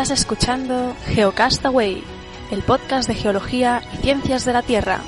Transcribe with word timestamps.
Estás 0.00 0.20
escuchando 0.20 0.96
Geocastaway, 1.08 2.02
el 2.50 2.62
podcast 2.62 3.06
de 3.06 3.14
geología 3.14 3.82
y 3.92 3.96
ciencias 3.98 4.46
de 4.46 4.54
la 4.54 4.62
Tierra. 4.62 5.02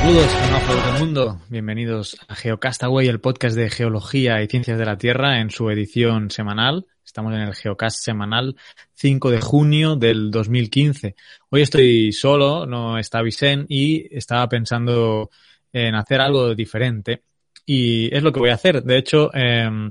Saludos, 0.00 0.26
geógrafos 0.26 0.86
del 0.86 1.00
mundo. 1.00 1.40
Bienvenidos 1.48 2.16
a 2.28 2.36
Geocastaway, 2.36 3.08
el 3.08 3.20
podcast 3.20 3.56
de 3.56 3.68
geología 3.68 4.40
y 4.40 4.46
ciencias 4.46 4.78
de 4.78 4.86
la 4.86 4.96
Tierra 4.96 5.40
en 5.40 5.50
su 5.50 5.68
edición 5.70 6.30
semanal. 6.30 6.86
Estamos 7.04 7.34
en 7.34 7.40
el 7.40 7.54
Geocast 7.56 8.04
semanal 8.04 8.54
5 8.94 9.32
de 9.32 9.40
junio 9.40 9.96
del 9.96 10.30
2015. 10.30 11.16
Hoy 11.50 11.62
estoy 11.62 12.12
solo, 12.12 12.64
no 12.64 12.96
está 12.96 13.22
Vicen 13.22 13.66
y 13.68 14.06
estaba 14.16 14.48
pensando 14.48 15.30
en 15.72 15.94
hacer 15.94 16.20
algo 16.20 16.54
diferente 16.54 17.22
y 17.66 18.14
es 18.14 18.22
lo 18.22 18.32
que 18.32 18.40
voy 18.40 18.50
a 18.50 18.54
hacer. 18.54 18.82
De 18.82 18.96
hecho, 18.98 19.34
em, 19.34 19.90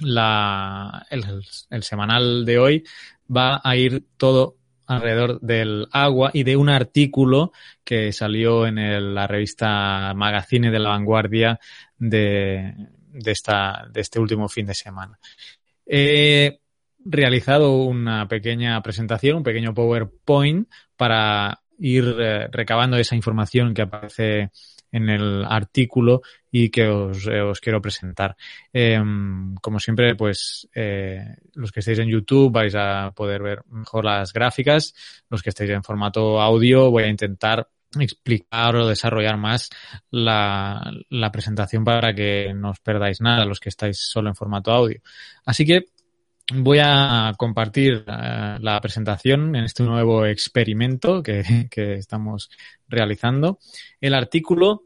la, 0.00 1.06
el, 1.10 1.82
semanal 1.82 2.44
de 2.44 2.58
hoy 2.58 2.84
va 3.34 3.60
a 3.62 3.76
ir 3.76 4.04
todo 4.16 4.56
alrededor 4.86 5.40
del 5.40 5.86
agua 5.92 6.30
y 6.34 6.42
de 6.42 6.56
un 6.56 6.68
artículo 6.68 7.52
que 7.84 8.12
salió 8.12 8.66
en 8.66 8.78
el- 8.78 9.14
la 9.14 9.26
revista 9.26 10.12
Magazine 10.14 10.70
de 10.70 10.78
la 10.78 10.90
Vanguardia 10.90 11.58
de, 11.98 12.74
de, 13.08 13.30
esta, 13.30 13.86
de 13.90 14.00
este 14.00 14.18
último 14.18 14.48
fin 14.48 14.66
de 14.66 14.74
semana. 14.74 15.18
He 15.86 16.60
realizado 17.04 17.82
una 17.82 18.28
pequeña 18.28 18.80
presentación, 18.82 19.38
un 19.38 19.42
pequeño 19.42 19.74
PowerPoint 19.74 20.68
para 20.96 21.60
ir 21.78 22.16
eh, 22.20 22.48
recabando 22.50 22.96
esa 22.96 23.16
información 23.16 23.74
que 23.74 23.82
aparece 23.82 24.50
en 24.92 25.08
el 25.08 25.44
artículo 25.44 26.22
y 26.50 26.70
que 26.70 26.86
os, 26.86 27.26
eh, 27.26 27.40
os 27.40 27.60
quiero 27.60 27.80
presentar. 27.80 28.36
Em, 28.72 29.54
como 29.56 29.80
siempre, 29.80 30.14
pues 30.14 30.68
eh, 30.74 31.36
los 31.54 31.72
que 31.72 31.80
estéis 31.80 31.98
en 31.98 32.08
YouTube 32.08 32.52
vais 32.52 32.74
a 32.76 33.10
poder 33.16 33.42
ver 33.42 33.62
mejor 33.70 34.04
las 34.04 34.32
gráficas. 34.32 34.94
Los 35.30 35.42
que 35.42 35.50
estéis 35.50 35.70
en 35.70 35.82
formato 35.82 36.40
audio 36.40 36.90
voy 36.90 37.04
a 37.04 37.08
intentar 37.08 37.68
explicar 37.98 38.76
o 38.76 38.86
desarrollar 38.86 39.36
más 39.36 39.68
la, 40.10 40.92
la 41.10 41.32
presentación 41.32 41.84
para 41.84 42.14
que 42.14 42.52
no 42.54 42.70
os 42.70 42.80
perdáis 42.80 43.20
nada 43.20 43.44
los 43.44 43.60
que 43.60 43.68
estáis 43.68 43.98
solo 43.98 44.28
en 44.28 44.36
formato 44.36 44.72
audio. 44.72 45.00
Así 45.44 45.66
que 45.66 45.86
voy 46.54 46.78
a 46.82 47.32
compartir 47.36 48.04
eh, 48.06 48.56
la 48.60 48.80
presentación 48.80 49.54
en 49.54 49.64
este 49.64 49.82
nuevo 49.82 50.26
experimento 50.26 51.22
que, 51.22 51.44
estamos 51.94 52.50
realizando. 52.88 53.58
El 54.00 54.14
artículo 54.14 54.84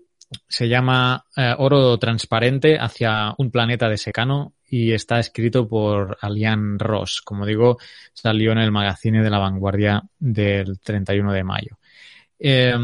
se 0.48 0.69
llama 0.69 1.25
eh, 1.37 1.55
Oro 1.59 1.98
transparente 1.98 2.79
hacia 2.79 3.35
un 3.39 3.51
planeta 3.51 3.89
de 3.89 3.97
secano 3.97 4.55
y 4.69 4.93
está 4.93 5.19
escrito 5.21 5.69
por 5.69 6.19
Alian 6.21 6.79
Ross. 6.79 7.23
Como 7.23 7.47
digo, 7.47 7.79
salió 8.13 8.53
en 8.53 8.59
el 8.59 8.73
magazine 8.73 9.23
de 9.23 9.31
la 9.31 9.39
vanguardia 9.39 10.03
del 10.19 10.81
31 10.81 11.33
de 11.33 11.45
mayo. 11.45 11.79
Eh, 12.39 12.75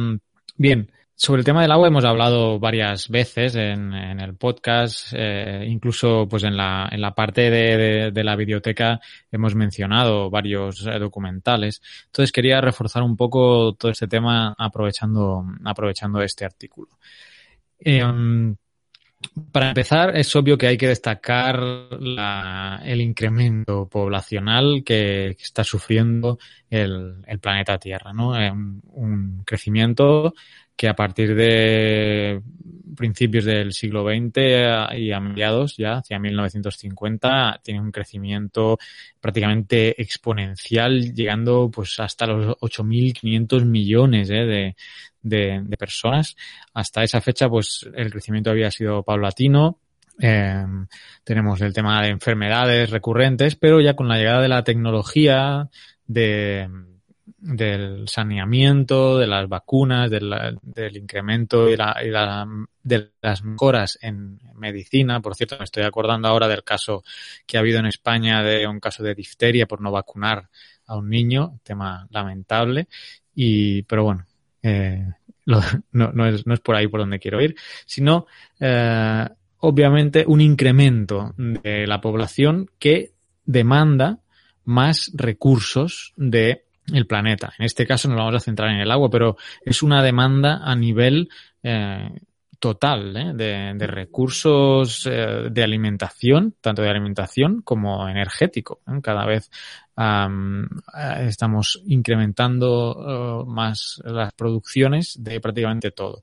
bien, 0.56 0.90
sobre 1.14 1.40
el 1.40 1.44
tema 1.44 1.62
del 1.62 1.72
agua 1.72 1.88
hemos 1.88 2.04
hablado 2.04 2.58
varias 2.58 3.08
veces 3.08 3.54
en, 3.54 3.92
el 3.92 4.34
podcast, 4.34 5.12
eh, 5.12 5.64
incluso 5.68 6.26
pues 6.28 6.42
en 6.44 6.56
la, 6.56 6.88
en 6.90 7.00
la 7.00 7.14
parte 7.14 7.50
de, 7.50 8.10
de, 8.10 8.24
la 8.24 8.34
biblioteca 8.34 9.00
hemos 9.30 9.54
mencionado 9.54 10.30
varios 10.30 10.84
documentales. 10.84 11.80
Entonces 12.06 12.32
quería 12.32 12.60
reforzar 12.60 13.02
un 13.02 13.16
poco 13.16 13.74
todo 13.74 13.92
este 13.92 14.08
tema 14.08 14.54
aprovechando, 14.58 15.44
aprovechando 15.64 16.20
este 16.22 16.44
artículo. 16.44 16.98
Eh, 17.78 18.02
para 19.50 19.68
empezar, 19.68 20.16
es 20.16 20.34
obvio 20.36 20.58
que 20.58 20.66
hay 20.66 20.76
que 20.76 20.88
destacar 20.88 21.60
el 22.84 23.00
incremento 23.00 23.88
poblacional 23.88 24.82
que, 24.84 25.28
está 25.28 25.64
sufriendo 25.64 26.38
el, 26.68 27.22
planeta 27.40 27.78
Tierra, 27.78 28.12
¿no? 28.12 28.30
Un, 28.30 28.82
un, 28.92 29.42
crecimiento 29.44 30.34
que 30.76 30.88
a 30.88 30.94
partir 30.94 31.34
de 31.34 32.42
principios 32.96 33.44
del 33.44 33.72
siglo 33.72 34.04
XX 34.04 34.96
y 34.96 35.12
a 35.12 35.20
mediados 35.20 35.76
ya, 35.76 35.98
hacia 35.98 36.18
1950, 36.18 37.60
tiene 37.62 37.80
un 37.80 37.90
crecimiento 37.90 38.78
prácticamente 39.20 40.00
exponencial, 40.00 41.14
llegando 41.14 41.70
pues 41.70 41.98
hasta 42.00 42.26
los 42.26 42.56
8.500 42.58 43.64
millones 43.64 44.30
¿eh? 44.30 44.44
de, 44.44 44.76
de, 45.22 45.62
de, 45.64 45.76
personas. 45.76 46.36
Hasta 46.74 47.02
esa 47.02 47.20
fecha, 47.20 47.48
pues 47.48 47.88
el 47.94 48.10
crecimiento 48.10 48.50
había 48.50 48.70
sido 48.70 49.02
paulatino. 49.02 49.78
Eh, 50.20 50.64
tenemos 51.24 51.60
el 51.62 51.72
tema 51.72 52.02
de 52.02 52.08
enfermedades 52.08 52.90
recurrentes, 52.90 53.56
pero 53.56 53.80
ya 53.80 53.94
con 53.94 54.08
la 54.08 54.18
llegada 54.18 54.42
de 54.42 54.48
la 54.48 54.64
tecnología, 54.64 55.68
de, 56.06 56.68
del 57.24 58.08
saneamiento, 58.08 59.18
de 59.18 59.26
las 59.26 59.48
vacunas, 59.48 60.10
del 60.10 60.96
incremento 60.96 61.68
y, 61.68 61.76
la, 61.76 62.46
de 62.82 63.10
las 63.20 63.44
mejoras 63.44 63.98
en 64.02 64.40
medicina. 64.54 65.20
Por 65.20 65.34
cierto, 65.34 65.56
me 65.58 65.64
estoy 65.64 65.84
acordando 65.84 66.28
ahora 66.28 66.48
del 66.48 66.64
caso 66.64 67.02
que 67.46 67.56
ha 67.56 67.60
habido 67.60 67.78
en 67.78 67.86
España 67.86 68.42
de 68.42 68.66
un 68.66 68.80
caso 68.80 69.02
de 69.02 69.14
difteria 69.14 69.66
por 69.66 69.80
no 69.80 69.90
vacunar 69.90 70.48
a 70.86 70.96
un 70.96 71.08
niño, 71.08 71.58
tema 71.62 72.06
lamentable. 72.10 72.88
Y, 73.34 73.82
pero 73.82 74.04
bueno, 74.04 74.26
eh, 74.62 75.06
no, 75.46 76.26
es, 76.26 76.44
por 76.60 76.76
ahí 76.76 76.86
por 76.88 77.00
donde 77.00 77.18
quiero 77.18 77.40
ir, 77.40 77.56
sino 77.86 78.26
eh, 78.60 79.28
obviamente 79.58 80.24
un 80.26 80.40
incremento 80.40 81.34
de 81.36 81.86
la 81.86 82.00
población 82.00 82.70
que 82.78 83.12
demanda 83.44 84.20
más 84.64 85.10
recursos 85.14 86.12
de 86.16 86.64
el 86.90 87.06
planeta. 87.06 87.52
En 87.58 87.64
este 87.64 87.86
caso 87.86 88.08
nos 88.08 88.18
vamos 88.18 88.34
a 88.34 88.40
centrar 88.40 88.70
en 88.70 88.80
el 88.80 88.90
agua, 88.90 89.10
pero 89.10 89.36
es 89.64 89.82
una 89.82 90.02
demanda 90.02 90.60
a 90.62 90.74
nivel 90.74 91.28
eh, 91.62 92.10
total 92.58 93.16
¿eh? 93.16 93.32
de, 93.74 93.86
recursos 93.86 95.06
eh, 95.06 95.48
de 95.50 95.62
alimentación, 95.62 96.54
tanto 96.60 96.82
de 96.82 96.90
alimentación 96.90 97.62
como 97.62 98.08
energético. 98.08 98.80
Cada 99.02 99.26
vez 99.26 99.50
estamos 101.26 101.82
incrementando 101.86 103.42
uh, 103.42 103.46
más 103.46 104.00
las 104.04 104.32
producciones 104.32 105.16
de 105.22 105.40
prácticamente 105.40 105.90
todo. 105.90 106.22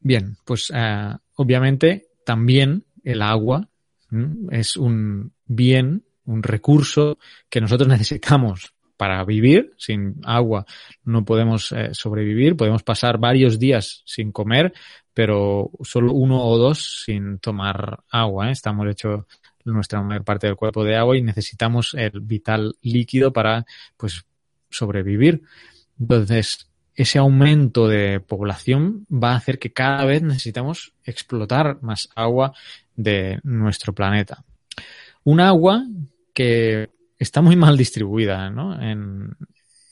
Bien, 0.00 0.36
pues 0.44 0.72
obviamente 1.34 2.06
también 2.24 2.84
el 3.02 3.22
agua 3.22 3.68
es 4.50 4.76
un 4.76 5.32
bien 5.46 6.04
un 6.28 6.42
recurso 6.42 7.18
que 7.50 7.60
nosotros 7.60 7.88
necesitamos 7.88 8.72
para 8.96 9.24
vivir. 9.24 9.72
Sin 9.78 10.16
agua 10.24 10.66
no 11.04 11.24
podemos 11.24 11.72
eh, 11.72 11.90
sobrevivir. 11.92 12.56
Podemos 12.56 12.82
pasar 12.82 13.18
varios 13.18 13.58
días 13.58 14.02
sin 14.04 14.32
comer, 14.32 14.72
pero 15.14 15.70
solo 15.82 16.12
uno 16.12 16.44
o 16.44 16.58
dos 16.58 17.02
sin 17.04 17.38
tomar 17.38 18.00
agua. 18.10 18.48
¿eh? 18.48 18.52
Estamos 18.52 18.86
hechos 18.88 19.24
nuestra 19.64 20.02
mayor 20.02 20.24
parte 20.24 20.46
del 20.46 20.56
cuerpo 20.56 20.84
de 20.84 20.96
agua 20.96 21.16
y 21.16 21.22
necesitamos 21.22 21.94
el 21.94 22.20
vital 22.20 22.76
líquido 22.82 23.32
para 23.32 23.66
pues 23.96 24.24
sobrevivir. 24.70 25.42
Entonces, 26.00 26.68
ese 26.94 27.18
aumento 27.18 27.86
de 27.86 28.20
población 28.20 29.06
va 29.12 29.32
a 29.32 29.36
hacer 29.36 29.58
que 29.58 29.72
cada 29.72 30.04
vez 30.04 30.22
necesitamos 30.22 30.92
explotar 31.04 31.78
más 31.82 32.08
agua 32.14 32.52
de 32.96 33.40
nuestro 33.44 33.92
planeta. 33.92 34.44
Un 35.22 35.40
agua 35.40 35.84
que 36.38 36.88
está 37.18 37.42
muy 37.42 37.56
mal 37.56 37.76
distribuida 37.76 38.48
¿no? 38.48 38.80
en, 38.80 39.36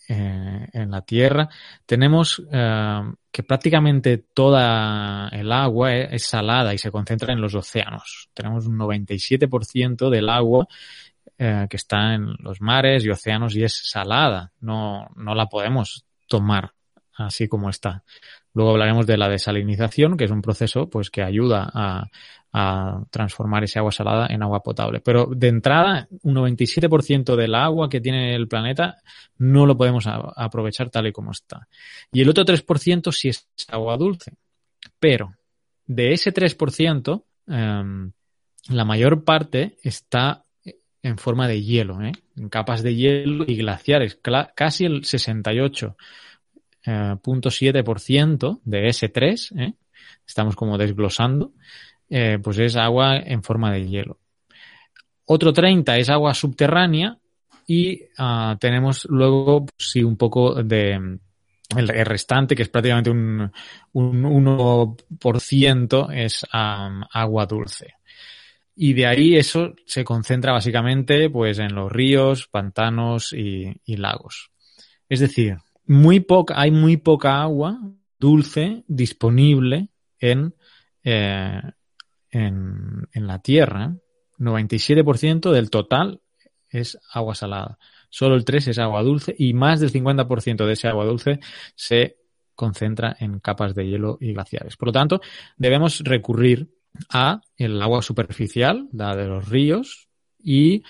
eh, 0.06 0.68
en, 0.72 0.90
la 0.92 1.02
Tierra. 1.02 1.48
Tenemos 1.84 2.40
eh, 2.52 3.00
que 3.32 3.42
prácticamente 3.42 4.18
toda 4.32 5.28
el 5.32 5.50
agua 5.50 5.92
es, 5.92 6.12
es, 6.12 6.22
salada 6.22 6.72
y 6.72 6.78
se 6.78 6.92
concentra 6.92 7.32
en 7.32 7.40
los 7.40 7.56
océanos. 7.56 8.30
Tenemos 8.32 8.68
un 8.68 8.78
97% 8.78 10.08
del 10.08 10.28
agua 10.28 10.68
eh, 11.36 11.66
que 11.68 11.78
está 11.78 12.14
en 12.14 12.36
los 12.38 12.60
mares 12.60 13.04
y 13.04 13.10
océanos 13.10 13.56
y 13.56 13.64
es 13.64 13.90
salada. 13.90 14.52
No, 14.60 15.08
no 15.16 15.34
la 15.34 15.46
podemos 15.46 16.06
tomar 16.28 16.74
así 17.16 17.48
como 17.48 17.70
está. 17.70 18.04
Luego 18.54 18.70
hablaremos 18.70 19.06
de 19.06 19.16
la 19.16 19.28
desalinización, 19.28 20.16
que 20.16 20.24
es 20.24 20.30
un 20.30 20.42
proceso 20.42 20.88
pues 20.88 21.10
que 21.10 21.22
ayuda 21.22 21.68
a, 21.74 22.04
a 22.58 23.04
transformar 23.10 23.64
esa 23.64 23.80
agua 23.80 23.92
salada 23.92 24.28
en 24.30 24.42
agua 24.42 24.62
potable. 24.62 25.00
Pero 25.00 25.26
de 25.26 25.48
entrada, 25.48 26.08
un 26.22 26.34
97% 26.34 27.36
del 27.36 27.54
agua 27.54 27.90
que 27.90 28.00
tiene 28.00 28.34
el 28.34 28.48
planeta 28.48 28.96
no 29.36 29.66
lo 29.66 29.76
podemos 29.76 30.06
aprovechar 30.06 30.88
tal 30.88 31.08
y 31.08 31.12
como 31.12 31.32
está. 31.32 31.68
Y 32.10 32.22
el 32.22 32.30
otro 32.30 32.46
3% 32.46 33.12
sí 33.12 33.28
es 33.28 33.46
agua 33.68 33.98
dulce. 33.98 34.32
Pero 34.98 35.34
de 35.84 36.14
ese 36.14 36.32
3%, 36.32 37.24
eh, 37.48 38.10
la 38.70 38.84
mayor 38.86 39.22
parte 39.22 39.76
está 39.82 40.46
en 41.02 41.18
forma 41.18 41.46
de 41.48 41.62
hielo, 41.62 42.00
¿eh? 42.00 42.12
en 42.36 42.48
capas 42.48 42.82
de 42.82 42.94
hielo 42.94 43.44
y 43.46 43.56
glaciares, 43.56 44.18
casi 44.54 44.86
el 44.86 45.04
68 45.04 45.94
0.7% 46.86 48.60
de 48.64 48.86
S3, 48.86 49.60
¿eh? 49.60 49.74
estamos 50.24 50.54
como 50.54 50.78
desglosando, 50.78 51.52
eh, 52.08 52.38
pues 52.42 52.58
es 52.58 52.76
agua 52.76 53.16
en 53.16 53.42
forma 53.42 53.72
de 53.72 53.88
hielo. 53.88 54.18
Otro 55.26 55.52
30 55.52 55.96
es 55.98 56.08
agua 56.08 56.34
subterránea 56.34 57.18
y 57.66 58.02
uh, 58.18 58.56
tenemos 58.60 59.06
luego 59.10 59.66
pues, 59.66 59.96
un 59.96 60.16
poco 60.16 60.62
de 60.62 61.18
el, 61.76 61.88
restante, 61.88 62.54
que 62.54 62.62
es 62.62 62.68
prácticamente 62.68 63.10
un, 63.10 63.50
un 63.92 64.22
1%, 64.22 66.14
es 66.14 66.46
agua 66.52 67.46
dulce. 67.46 67.94
Y 68.76 68.92
de 68.92 69.06
ahí 69.06 69.36
eso 69.36 69.74
se 69.84 70.04
concentra 70.04 70.52
básicamente 70.52 71.28
pues 71.30 71.58
en 71.58 71.74
los 71.74 71.90
ríos, 71.90 72.46
pantanos 72.46 73.32
y, 73.32 73.74
y 73.84 73.96
lagos. 73.96 74.50
Es 75.08 75.20
decir, 75.20 75.56
muy 75.86 76.20
poca, 76.20 76.60
hay 76.60 76.70
muy 76.70 76.96
poca 76.98 77.40
agua 77.40 77.80
dulce 78.18 78.84
disponible 78.86 79.88
en, 80.18 80.54
eh, 81.04 81.62
en, 82.36 83.08
la 83.14 83.38
Tierra. 83.40 83.96
97% 84.38 85.50
del 85.50 85.70
total 85.70 86.20
es 86.68 86.98
agua 87.12 87.34
salada. 87.34 87.78
Solo 88.10 88.34
el 88.34 88.44
3 88.44 88.68
es 88.68 88.78
agua 88.78 89.02
dulce 89.02 89.34
y 89.38 89.54
más 89.54 89.80
del 89.80 89.92
50% 89.92 90.66
de 90.66 90.72
ese 90.72 90.88
agua 90.88 91.06
dulce 91.06 91.40
se 91.74 92.18
concentra 92.54 93.16
en 93.18 93.40
capas 93.40 93.74
de 93.74 93.86
hielo 93.86 94.18
y 94.20 94.32
glaciares. 94.32 94.76
Por 94.76 94.88
lo 94.88 94.92
tanto, 94.92 95.20
debemos 95.56 96.00
recurrir 96.00 96.68
a 97.10 97.40
el 97.56 97.80
agua 97.80 98.02
superficial, 98.02 98.88
la 98.92 99.14
de 99.14 99.26
los 99.26 99.48
ríos, 99.48 100.08
y 100.38 100.84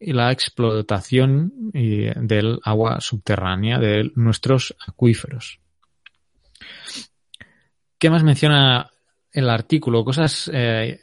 la 0.00 0.32
explotación 0.32 1.52
del 1.72 2.58
agua 2.64 3.00
subterránea 3.00 3.78
de 3.78 4.10
nuestros 4.14 4.74
acuíferos. 4.86 5.60
¿Qué 7.98 8.10
más 8.10 8.24
menciona 8.24 8.90
el 9.34 9.50
artículo? 9.50 10.04
Cosas 10.04 10.50
eh, 10.52 11.00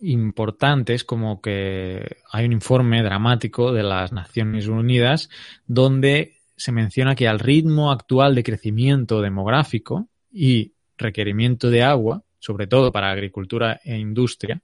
importantes 0.00 1.04
como 1.04 1.40
que 1.40 2.18
hay 2.30 2.46
un 2.46 2.52
informe 2.52 3.02
dramático 3.02 3.72
de 3.72 3.82
las 3.82 4.12
Naciones 4.12 4.68
Unidas 4.68 5.28
donde 5.66 6.36
se 6.56 6.72
menciona 6.72 7.14
que 7.14 7.26
al 7.26 7.38
ritmo 7.38 7.90
actual 7.90 8.34
de 8.34 8.44
crecimiento 8.44 9.20
demográfico 9.20 10.08
y 10.30 10.74
requerimiento 10.96 11.70
de 11.70 11.82
agua, 11.82 12.22
sobre 12.38 12.66
todo 12.66 12.92
para 12.92 13.10
agricultura 13.10 13.80
e 13.82 13.96
industria, 13.96 14.60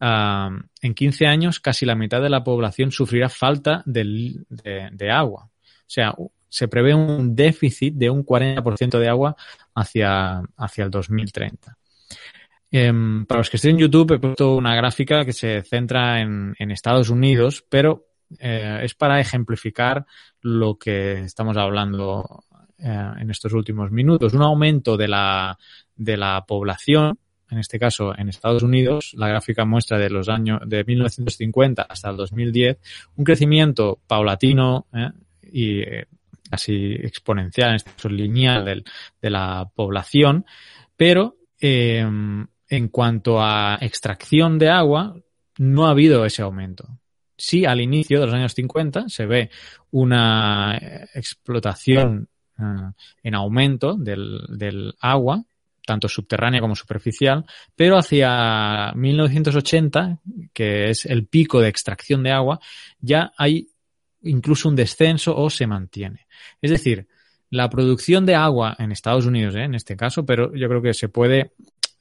en 0.00 0.94
15 0.94 1.26
años 1.26 1.60
casi 1.60 1.86
la 1.86 1.94
mitad 1.94 2.20
de 2.20 2.28
la 2.28 2.42
población 2.44 2.90
sufrirá 2.90 3.28
falta 3.28 3.82
de, 3.86 4.34
de, 4.48 4.88
de 4.92 5.10
agua. 5.10 5.44
O 5.44 5.90
sea, 5.90 6.14
se 6.48 6.68
prevé 6.68 6.94
un 6.94 7.34
déficit 7.34 7.94
de 7.94 8.10
un 8.10 8.24
40% 8.24 8.98
de 8.98 9.08
agua 9.08 9.36
hacia, 9.74 10.42
hacia 10.56 10.84
el 10.84 10.90
2030. 10.90 11.76
Eh, 12.70 12.92
para 13.26 13.38
los 13.38 13.50
que 13.50 13.56
estén 13.56 13.72
en 13.72 13.78
YouTube 13.78 14.12
he 14.12 14.18
puesto 14.18 14.54
una 14.54 14.74
gráfica 14.74 15.24
que 15.24 15.32
se 15.32 15.62
centra 15.62 16.20
en, 16.20 16.54
Estados 16.58 17.08
Unidos, 17.08 17.64
pero 17.68 18.06
eh, 18.38 18.80
es 18.82 18.94
para 18.94 19.20
ejemplificar 19.20 20.04
lo 20.42 20.78
que 20.78 21.20
estamos 21.24 21.56
hablando 21.56 22.44
eh, 22.78 23.12
en 23.18 23.30
estos 23.30 23.52
últimos 23.52 23.90
minutos. 23.90 24.34
Un 24.34 24.42
aumento 24.42 24.96
de 24.96 25.08
la, 25.08 25.58
de 25.96 26.16
la 26.16 26.44
población, 26.46 27.18
en 27.50 27.58
este 27.58 27.78
caso 27.78 28.16
en 28.16 28.28
Estados 28.28 28.62
Unidos, 28.62 29.12
la 29.14 29.28
gráfica 29.28 29.64
muestra 29.64 29.98
de 29.98 30.10
los 30.10 30.28
años 30.28 30.60
de 30.66 30.84
1950 30.84 31.82
hasta 31.82 32.10
el 32.10 32.16
2010, 32.16 32.78
un 33.16 33.24
crecimiento 33.24 33.98
paulatino 34.06 34.86
eh, 34.92 35.10
y 35.50 35.80
eh, 35.80 36.06
así 36.50 36.92
exponencial, 36.92 37.70
en 37.70 37.76
este 37.76 37.90
caso 37.92 38.08
lineal 38.08 38.64
del, 38.64 38.84
de 39.20 39.30
la 39.30 39.68
población, 39.74 40.44
pero 40.96 41.36
eh, 41.60 42.06
en 42.68 42.88
cuanto 42.88 43.40
a 43.40 43.78
extracción 43.80 44.58
de 44.58 44.68
agua, 44.68 45.16
no 45.58 45.86
ha 45.86 45.90
habido 45.90 46.24
ese 46.24 46.42
aumento. 46.42 46.98
Sí, 47.36 47.64
al 47.64 47.80
inicio 47.80 48.20
de 48.20 48.26
los 48.26 48.34
años 48.34 48.54
50 48.54 49.08
se 49.08 49.26
ve 49.26 49.50
una 49.90 50.76
explotación 51.14 52.28
uh, 52.58 52.90
en 53.22 53.34
aumento 53.34 53.94
del, 53.94 54.40
del 54.48 54.94
agua, 55.00 55.44
tanto 55.86 56.08
subterránea 56.08 56.60
como 56.60 56.74
superficial, 56.74 57.46
pero 57.74 57.96
hacia 57.96 58.92
1980, 58.94 60.18
que 60.52 60.90
es 60.90 61.06
el 61.06 61.26
pico 61.26 61.60
de 61.60 61.68
extracción 61.68 62.22
de 62.22 62.32
agua, 62.32 62.60
ya 63.00 63.32
hay 63.38 63.68
incluso 64.22 64.68
un 64.68 64.76
descenso 64.76 65.36
o 65.36 65.48
se 65.48 65.66
mantiene. 65.66 66.26
Es 66.60 66.70
decir, 66.70 67.06
la 67.50 67.70
producción 67.70 68.26
de 68.26 68.34
agua 68.34 68.76
en 68.78 68.92
Estados 68.92 69.26
Unidos, 69.26 69.54
¿eh? 69.54 69.62
en 69.62 69.74
este 69.74 69.96
caso, 69.96 70.26
pero 70.26 70.54
yo 70.54 70.68
creo 70.68 70.82
que 70.82 70.92
se 70.92 71.08
puede 71.08 71.52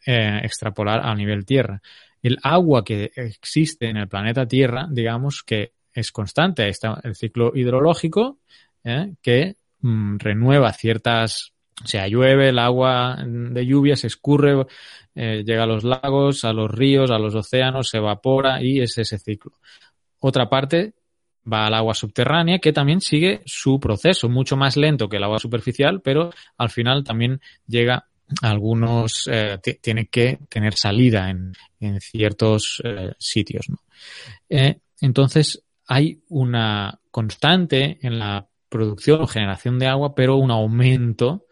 eh, 0.09 0.39
extrapolar 0.42 1.06
a 1.06 1.13
nivel 1.13 1.45
tierra. 1.45 1.81
El 2.24 2.38
agua 2.42 2.86
que 2.86 3.12
existe 3.13 3.89
en 3.89 3.98
el 3.98 4.07
planeta 4.07 4.48
Tierra, 4.48 4.88
digamos 4.89 5.44
que 5.45 5.74
es 5.94 6.13
constante. 6.13 6.69
Está 6.69 7.01
el 7.04 7.13
ciclo 7.13 7.51
hidrológico 7.54 8.39
¿eh? 8.86 9.15
que 9.21 9.57
mm, 9.81 10.15
renueva 10.19 10.71
ciertas, 10.71 11.51
o 11.83 11.88
sea, 11.88 12.07
llueve, 12.07 12.50
el 12.50 12.59
agua 12.59 13.18
de 13.21 13.65
lluvia 13.65 13.98
se 13.98 14.07
escurre, 14.07 14.65
eh, 15.13 15.44
llega 15.45 15.63
a 15.63 15.68
los 15.68 15.83
lagos, 15.83 16.45
a 16.45 16.54
los 16.54 16.71
ríos, 16.71 17.12
a 17.12 17.19
los 17.19 17.36
océanos, 17.36 17.89
se 17.89 17.98
evapora 17.98 18.63
y 18.63 18.80
es 18.80 18.98
ese 18.98 19.19
ciclo. 19.19 19.59
Otra 20.19 20.48
parte 20.48 20.94
va 21.51 21.68
al 21.68 21.74
agua 21.74 21.94
subterránea 21.94 22.59
que 22.59 22.71
también 22.71 23.01
sigue 23.01 23.42
su 23.45 23.77
proceso, 23.77 24.30
mucho 24.30 24.56
más 24.56 24.77
lento 24.77 25.09
que 25.09 25.18
el 25.18 25.24
agua 25.24 25.39
superficial, 25.39 26.01
pero 26.01 26.31
al 26.57 26.69
final 26.69 27.04
también 27.04 27.42
llega 27.68 28.06
algunos 28.42 29.28
eh, 29.32 29.58
tiene 29.82 30.08
que 30.08 30.40
tener 30.50 30.74
salida 30.74 31.30
en, 31.30 31.54
en 31.80 32.02
ciertos 32.02 32.82
eh, 32.84 33.14
sitios. 33.18 33.68
Eh, 34.50 34.80
entonces 35.02 35.64
hay 35.88 36.22
una 36.30 37.00
constante 37.10 38.00
en 38.02 38.20
la 38.20 38.48
producción 38.70 39.22
o 39.22 39.28
generación 39.28 39.80
de 39.80 39.88
agua, 39.88 40.14
pero 40.14 40.36
un 40.36 40.52
aumento 40.52 41.46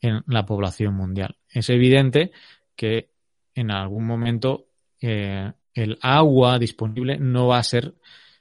en 0.00 0.22
la 0.26 0.46
población 0.46 0.94
mundial. 0.94 1.36
Es 1.48 1.68
evidente 1.68 2.32
que 2.74 3.10
en 3.54 3.70
algún 3.70 4.06
momento 4.06 4.66
el 5.00 5.98
agua 6.00 6.58
disponible 6.58 7.18
no 7.18 7.48
va 7.48 7.58
a 7.58 7.64
ser 7.64 7.94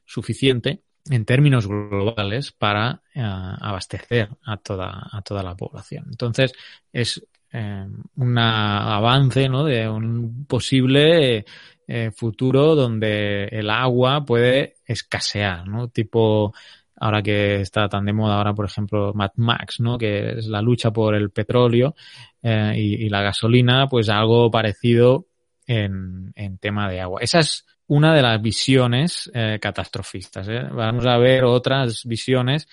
suficiente 0.05 0.83
en 1.09 1.25
términos 1.25 1.67
globales 1.67 2.51
para 2.51 3.01
abastecer 3.15 4.29
a 4.45 4.57
toda, 4.57 5.09
a 5.11 5.21
toda 5.23 5.43
la 5.43 5.55
población. 5.55 6.05
Entonces, 6.09 6.53
es 6.93 7.27
eh, 7.51 7.85
un 8.15 8.37
avance 8.37 9.49
¿no? 9.49 9.65
de 9.65 9.89
un 9.89 10.45
posible 10.45 11.45
eh, 11.87 12.11
futuro 12.11 12.75
donde 12.75 13.45
el 13.45 13.69
agua 13.69 14.23
puede 14.25 14.75
escasear, 14.85 15.67
¿no? 15.67 15.89
Tipo, 15.89 16.53
ahora 17.01 17.21
que 17.21 17.61
está 17.61 17.89
tan 17.89 18.05
de 18.05 18.13
moda 18.13 18.37
ahora, 18.37 18.53
por 18.53 18.65
ejemplo, 18.65 19.11
Mad 19.13 19.31
Max, 19.35 19.79
¿no? 19.79 19.97
Que 19.97 20.37
es 20.37 20.47
la 20.47 20.61
lucha 20.61 20.91
por 20.91 21.15
el 21.15 21.31
petróleo 21.31 21.95
eh, 22.41 22.73
y, 22.77 23.09
la 23.09 23.21
gasolina, 23.21 23.87
pues 23.87 24.07
algo 24.09 24.49
parecido 24.49 25.25
en, 25.67 26.31
en, 26.35 26.57
tema 26.59 26.89
de 26.89 27.01
agua. 27.01 27.19
Esa 27.21 27.39
es 27.39 27.65
una 27.87 28.13
de 28.13 28.21
las 28.21 28.41
visiones 28.41 29.29
eh, 29.33 29.59
catastrofistas. 29.61 30.47
¿eh? 30.47 30.63
Vamos 30.71 31.05
a 31.05 31.17
ver 31.17 31.43
otras 31.43 32.05
visiones 32.05 32.67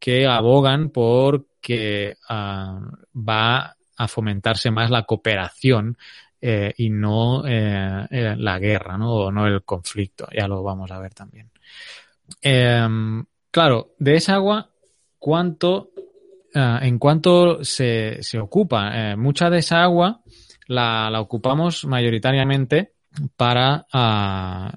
que 0.00 0.26
abogan 0.26 0.90
por 0.90 1.46
que 1.60 2.16
uh, 2.28 3.22
va 3.28 3.73
a 3.96 4.08
fomentarse 4.08 4.70
más 4.70 4.90
la 4.90 5.04
cooperación 5.04 5.96
eh, 6.40 6.74
y 6.76 6.90
no 6.90 7.46
eh, 7.46 8.06
eh, 8.10 8.34
la 8.36 8.58
guerra, 8.58 8.98
¿no? 8.98 9.12
O 9.14 9.32
no 9.32 9.46
el 9.46 9.62
conflicto. 9.62 10.28
Ya 10.34 10.46
lo 10.46 10.62
vamos 10.62 10.90
a 10.90 10.98
ver 10.98 11.14
también. 11.14 11.50
Em, 12.40 13.24
claro, 13.50 13.94
de 13.98 14.16
esa 14.16 14.34
agua, 14.34 14.70
¿cuánto, 15.18 15.90
en 16.54 16.98
cuánto 16.98 17.64
se, 17.64 18.22
se 18.22 18.38
ocupa? 18.38 19.16
mucha 19.16 19.50
de 19.50 19.58
esa 19.58 19.82
agua 19.82 20.22
la, 20.66 21.10
la 21.10 21.20
ocupamos 21.20 21.84
mayoritariamente 21.84 22.94
para 23.36 23.86
uh, 23.92 24.74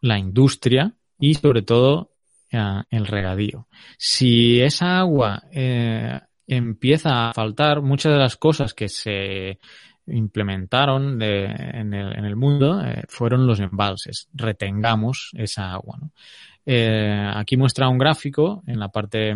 la 0.00 0.18
industria 0.18 0.94
y 1.18 1.34
sobre 1.34 1.62
todo 1.62 2.12
uh, 2.52 2.82
el 2.90 3.06
regadío. 3.06 3.68
Si 3.98 4.60
esa 4.60 4.98
agua 4.98 5.44
eh, 5.52 6.20
empieza 6.46 7.28
a 7.28 7.32
faltar 7.32 7.82
muchas 7.82 8.12
de 8.12 8.18
las 8.18 8.36
cosas 8.36 8.74
que 8.74 8.88
se 8.88 9.58
implementaron 10.06 11.20
en, 11.20 11.92
el, 11.92 12.16
en, 12.16 12.24
el, 12.24 12.36
mundo 12.36 12.80
eh, 12.84 13.02
fueron 13.08 13.46
los 13.46 13.60
embalses. 13.60 14.28
Retengamos 14.32 15.30
esa 15.34 15.72
agua. 15.72 15.98
Eh, 16.64 17.30
aquí 17.34 17.56
muestra 17.56 17.88
un 17.88 17.98
gráfico 17.98 18.62
en 18.66 18.78
la 18.78 18.88
parte 18.88 19.34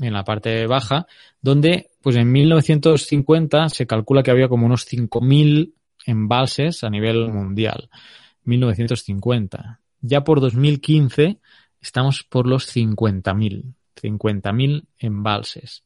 en 0.00 0.12
la 0.12 0.24
parte 0.24 0.66
baja, 0.66 1.06
donde 1.40 1.90
pues 2.02 2.16
en 2.16 2.30
1950 2.30 3.68
se 3.70 3.86
calcula 3.86 4.22
que 4.22 4.30
había 4.30 4.48
como 4.48 4.66
unos 4.66 4.86
5.000 4.86 5.72
embalses 6.06 6.84
a 6.84 6.90
nivel 6.90 7.28
mundial. 7.28 7.88
1950. 8.44 9.80
Ya 10.00 10.24
por 10.24 10.40
2015 10.40 11.38
estamos 11.80 12.22
por 12.22 12.46
los 12.46 12.74
50.000. 12.74 13.74
50.000 13.96 14.84
embalses. 14.98 15.84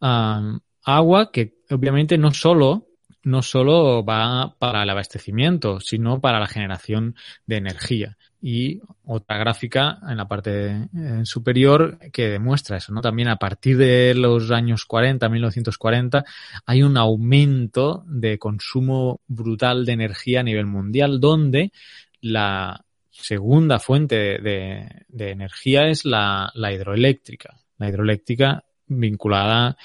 Agua 0.00 1.30
que 1.32 1.58
obviamente 1.70 2.16
no 2.18 2.30
solo 2.32 2.88
no 3.28 3.42
solo 3.42 4.04
va 4.04 4.56
para 4.58 4.82
el 4.82 4.90
abastecimiento, 4.90 5.80
sino 5.80 6.20
para 6.20 6.40
la 6.40 6.46
generación 6.46 7.14
de 7.46 7.56
energía. 7.56 8.16
Y 8.40 8.80
otra 9.04 9.36
gráfica 9.36 9.98
en 10.08 10.16
la 10.16 10.28
parte 10.28 10.88
eh, 10.96 11.20
superior 11.24 11.98
que 12.12 12.28
demuestra 12.28 12.76
eso, 12.76 12.92
¿no? 12.92 13.00
También 13.00 13.28
a 13.28 13.36
partir 13.36 13.76
de 13.76 14.14
los 14.14 14.50
años 14.50 14.84
40, 14.86 15.28
1940, 15.28 16.24
hay 16.64 16.82
un 16.82 16.96
aumento 16.96 18.04
de 18.06 18.38
consumo 18.38 19.20
brutal 19.26 19.84
de 19.84 19.92
energía 19.92 20.40
a 20.40 20.44
nivel 20.44 20.66
mundial, 20.66 21.20
donde 21.20 21.72
la 22.20 22.84
segunda 23.10 23.80
fuente 23.80 24.38
de, 24.38 25.04
energía 25.18 25.88
es 25.88 26.04
la, 26.04 26.50
la 26.54 26.72
hidroeléctrica. 26.72 27.56
La 27.76 27.88
hidroeléctrica 27.88 28.64
vinculada 28.88 29.76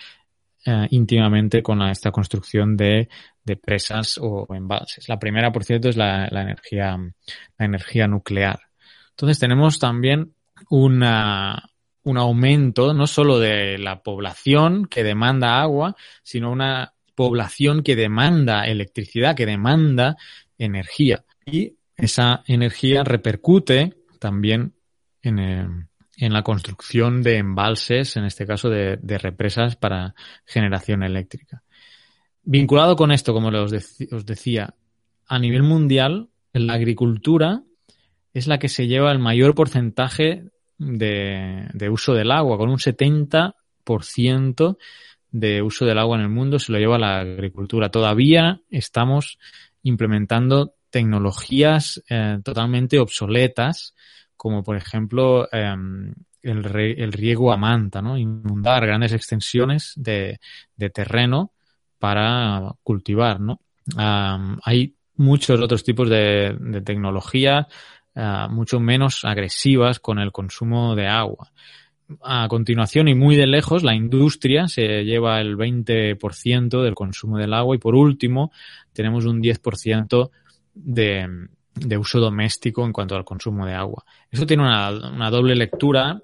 eh, 0.65 0.87
íntimamente 0.91 1.61
con 1.61 1.81
esta 1.83 2.11
construcción 2.11 2.77
de, 2.77 3.09
presas 3.61 4.17
o, 4.21 4.47
embalses. 4.55 5.09
La 5.09 5.19
primera, 5.19 5.51
por 5.51 5.63
cierto, 5.65 5.89
es 5.89 5.97
la, 5.97 6.27
energía, 6.27 6.97
la 7.57 7.65
energía 7.65 8.07
nuclear. 8.07 8.59
Entonces 9.11 9.39
tenemos 9.39 9.79
también 9.79 10.33
una, 10.69 11.69
un 12.03 12.17
aumento 12.17 12.93
no 12.93 13.07
solo 13.07 13.39
de 13.39 13.77
la 13.77 14.01
población 14.01 14.85
que 14.85 15.03
demanda 15.03 15.61
agua, 15.61 15.95
sino 16.23 16.51
una 16.51 16.93
población 17.15 17.83
que 17.83 17.95
demanda 17.95 18.65
electricidad, 18.65 19.35
que 19.35 19.45
demanda 19.45 20.17
energía. 20.57 21.23
Y 21.45 21.75
esa 21.95 22.43
energía 22.47 23.03
repercute 23.03 23.95
también 24.19 24.73
en, 25.21 25.89
en 26.17 26.33
la 26.33 26.43
construcción 26.43 27.23
de 27.23 27.37
embalses, 27.37 28.17
en 28.17 28.25
este 28.25 28.45
caso 28.45 28.69
de, 28.69 28.97
represas 29.17 29.75
para 29.75 30.13
generación 30.45 31.03
eléctrica. 31.03 31.63
Vinculado 32.43 32.95
con 32.95 33.11
esto, 33.11 33.33
como 33.33 33.49
os, 33.49 34.25
decía, 34.25 34.75
a 35.27 35.39
nivel 35.39 35.63
mundial, 35.63 36.29
la 36.51 36.73
agricultura 36.73 37.63
es 38.33 38.47
la 38.47 38.59
que 38.59 38.69
se 38.69 38.87
lleva 38.87 39.11
el 39.11 39.19
mayor 39.19 39.55
porcentaje 39.55 40.43
de, 40.77 41.67
de 41.73 41.89
uso 41.89 42.13
del 42.13 42.31
agua, 42.31 42.57
con 42.57 42.69
un 42.69 42.77
70% 42.77 44.77
de 45.33 45.63
uso 45.63 45.85
del 45.85 45.97
agua 45.97 46.17
en 46.17 46.23
el 46.23 46.29
mundo 46.29 46.59
se 46.59 46.71
lo 46.71 46.77
lleva 46.77 46.99
la 46.99 47.19
agricultura. 47.19 47.89
Todavía 47.89 48.61
estamos 48.69 49.39
implementando 49.81 50.75
tecnologías 50.91 52.01
eh, 52.07 52.37
totalmente 52.43 52.99
obsoletas 52.99 53.95
como 54.43 54.61
por 54.61 54.75
ejemplo 54.75 55.47
em, 55.53 56.13
el, 56.41 56.63
riego 57.13 57.53
a 57.53 57.55
manta. 57.55 58.03
Inundar 58.17 58.85
grandes 58.85 59.13
extensiones 59.13 59.93
de, 59.95 60.37
terreno 60.93 61.53
para 61.97 62.73
cultivar, 62.83 63.39
hay 63.95 64.95
muchos 65.15 65.61
otros 65.61 65.85
tipos 65.85 66.09
de, 66.09 66.81
tecnología 66.83 67.69
eh, 68.13 68.45
mucho 68.49 68.81
menos 68.81 69.23
agresivas 69.23 70.01
con 70.01 70.19
el 70.19 70.33
consumo 70.33 70.93
de 70.93 71.07
agua. 71.07 71.53
A 72.21 72.49
continuación 72.49 73.07
y 73.07 73.15
muy 73.15 73.37
de 73.37 73.47
lejos, 73.47 73.81
la 73.81 73.95
industria 73.95 74.67
se 74.67 75.05
lleva 75.05 75.39
el 75.39 75.55
20% 75.55 76.83
del 76.83 76.95
consumo 76.95 77.37
del 77.37 77.53
agua 77.53 77.77
y 77.77 77.79
por 77.79 77.95
último 77.95 78.51
tenemos 78.91 79.23
un 79.23 79.41
10% 79.41 80.31
de, 80.73 81.47
de 81.75 81.97
uso 81.97 82.19
doméstico 82.19 82.85
en 82.85 82.93
cuanto 82.93 83.15
al 83.15 83.25
consumo 83.25 83.65
de 83.65 83.73
agua. 83.73 84.05
Eso 84.31 84.45
tiene 84.45 84.63
una, 84.63 85.29
doble 85.29 85.55
lectura, 85.55 86.21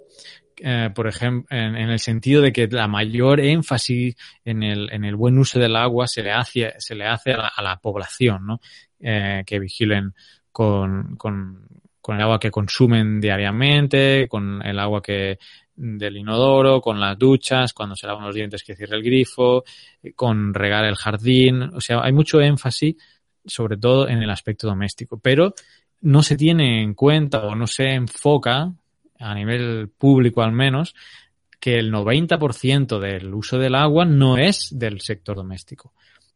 eh, 0.58 0.90
por 0.94 1.08
ejemplo, 1.08 1.48
en, 1.56 1.76
el 1.76 2.00
sentido 2.00 2.42
de 2.42 2.52
que 2.52 2.68
la 2.68 2.88
mayor 2.88 3.40
énfasis 3.40 4.16
en 4.44 4.64
el, 4.64 4.92
en 4.92 5.06
el 5.06 5.16
buen 5.16 5.38
uso 5.38 5.60
del 5.60 5.76
agua 5.76 6.08
se 6.08 6.24
le 6.24 6.32
hace, 6.32 6.74
se 6.78 6.96
le 6.96 7.06
hace 7.06 7.34
a 7.34 7.62
la, 7.62 7.78
población, 7.78 8.46
¿no? 8.46 8.60
Eh, 9.00 9.44
que 9.46 9.60
vigilen 9.60 10.14
con, 10.52 11.16
con, 11.16 11.68
con 12.02 12.16
el 12.18 12.22
agua 12.22 12.40
que 12.40 12.52
consumen 12.52 13.22
diariamente, 13.22 14.28
con 14.28 14.62
el 14.66 14.80
agua 14.80 15.02
que 15.02 15.38
del 15.76 16.18
inodoro, 16.18 16.82
con 16.82 17.00
las 17.00 17.18
duchas, 17.18 17.72
cuando 17.74 17.96
se 17.96 18.06
lavan 18.06 18.26
los 18.26 18.36
dientes 18.36 18.64
que 18.64 18.76
cierre 18.76 18.98
el 18.98 19.04
grifo, 19.04 19.64
con 20.14 20.54
regar 20.54 20.84
el 20.84 20.96
jardín. 20.96 21.62
O 21.74 21.80
sea, 21.80 22.02
hay 22.02 22.12
mucho 22.12 22.42
énfasis 22.42 22.96
sobre 23.50 23.78
todo 23.78 24.08
en 24.08 24.22
el 24.24 24.30
aspecto 24.30 24.68
doméstico, 24.68 25.20
pero 25.20 25.54
no 26.02 26.24
se 26.24 26.38
tiene 26.38 26.82
en 26.82 26.94
cuenta 26.94 27.44
o 27.44 27.56
no 27.56 27.68
se 27.68 27.94
enfoca, 27.94 28.72
a 29.20 29.36
nivel 29.36 29.90
público 29.98 30.42
al 30.42 30.54
menos, 30.54 30.96
que 31.60 31.78
el 31.78 31.92
90% 31.92 33.00
del 33.00 33.34
uso 33.34 33.58
del 33.58 33.76
agua 33.76 34.06
no 34.06 34.38
es 34.38 34.70
del 34.72 35.02
sector 35.02 35.36
doméstico. 35.36 35.94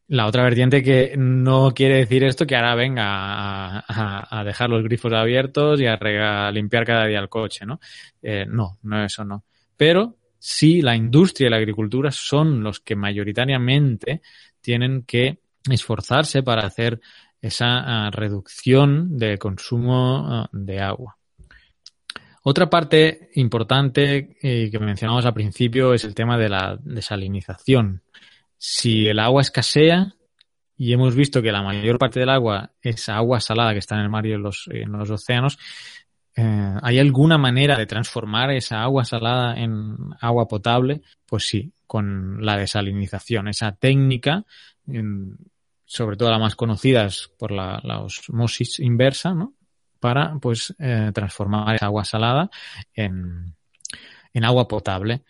La 0.09 0.27
otra 0.27 0.43
vertiente 0.43 0.83
que 0.83 1.15
no 1.17 1.73
quiere 1.73 1.95
decir 1.95 2.25
esto 2.25 2.45
que 2.45 2.57
ahora 2.57 2.75
venga 2.75 3.85
a, 3.87 4.43
dejar 4.43 4.69
los 4.69 4.83
grifos 4.83 5.13
abiertos 5.13 5.79
y 5.79 5.85
a, 5.85 6.51
limpiar 6.51 6.85
cada 6.85 7.05
día 7.05 7.19
el 7.19 7.29
coche, 7.29 7.65
¿no? 7.65 7.79
Eh, 8.21 8.45
no, 8.45 8.79
no 8.83 9.03
eso 9.03 9.23
no. 9.23 9.45
Pero 9.77 10.17
sí 10.37 10.81
la 10.81 10.93
industria 10.93 11.47
y 11.47 11.49
la 11.51 11.57
agricultura 11.57 12.11
son 12.11 12.61
los 12.61 12.81
que 12.81 12.97
mayoritariamente 12.97 14.21
tienen 14.59 15.03
que 15.03 15.39
esforzarse 15.69 16.43
para 16.43 16.65
hacer 16.65 16.99
esa 17.41 18.05
ah, 18.07 18.09
reducción 18.09 19.17
de 19.17 19.37
consumo 19.37 20.25
ah, 20.27 20.49
de 20.51 20.79
agua. 20.79 21.17
Otra 22.43 22.69
parte 22.69 23.29
importante 23.35 24.37
eh, 24.41 24.69
que 24.69 24.79
mencionamos 24.79 25.25
al 25.25 25.33
principio 25.33 25.93
es 25.93 26.03
el 26.03 26.13
tema 26.13 26.37
de 26.37 26.49
la 26.49 26.77
desalinización. 26.81 28.01
Si 28.57 29.07
el 29.07 29.19
agua 29.19 29.41
escasea, 29.41 30.13
y 30.77 30.91
hemos 30.91 31.15
visto 31.15 31.41
que 31.41 31.51
la 31.51 31.61
mayor 31.61 31.97
parte 31.97 32.19
del 32.19 32.29
agua 32.29 32.71
es 32.81 33.07
agua 33.07 33.39
salada 33.39 33.71
que 33.71 33.79
está 33.79 33.95
en 33.95 34.01
el 34.01 34.09
mar 34.09 34.25
y 34.25 34.33
en 34.33 34.41
los, 34.41 34.67
océanos, 35.09 35.57
eh, 36.35 36.75
¿hay 36.81 36.99
alguna 36.99 37.37
manera 37.37 37.77
de 37.77 37.85
transformar 37.85 38.51
esa 38.51 38.81
agua 38.81 39.05
salada 39.05 39.55
en 39.55 39.95
agua 40.19 40.47
potable? 40.47 41.01
Pues 41.25 41.45
sí, 41.45 41.71
con 41.87 42.43
la 42.43 42.57
desalinización. 42.57 43.47
Esa 43.47 43.73
técnica 43.73 44.43
sobre 45.93 46.17
todo 46.17 46.31
la 46.31 46.39
más 46.39 46.55
conocida 46.55 47.05
es 47.05 47.31
por 47.37 47.51
la, 47.51 47.79
osmosis 47.99 48.79
inversa, 48.79 49.35
¿no? 49.35 49.53
Para, 49.99 50.35
pues, 50.41 50.73
eh, 50.79 51.11
transformar 51.13 51.75
esa 51.75 51.85
agua 51.85 52.03
salada 52.03 52.49
en, 52.95 53.53
agua 54.41 54.67
potable. 54.67 55.21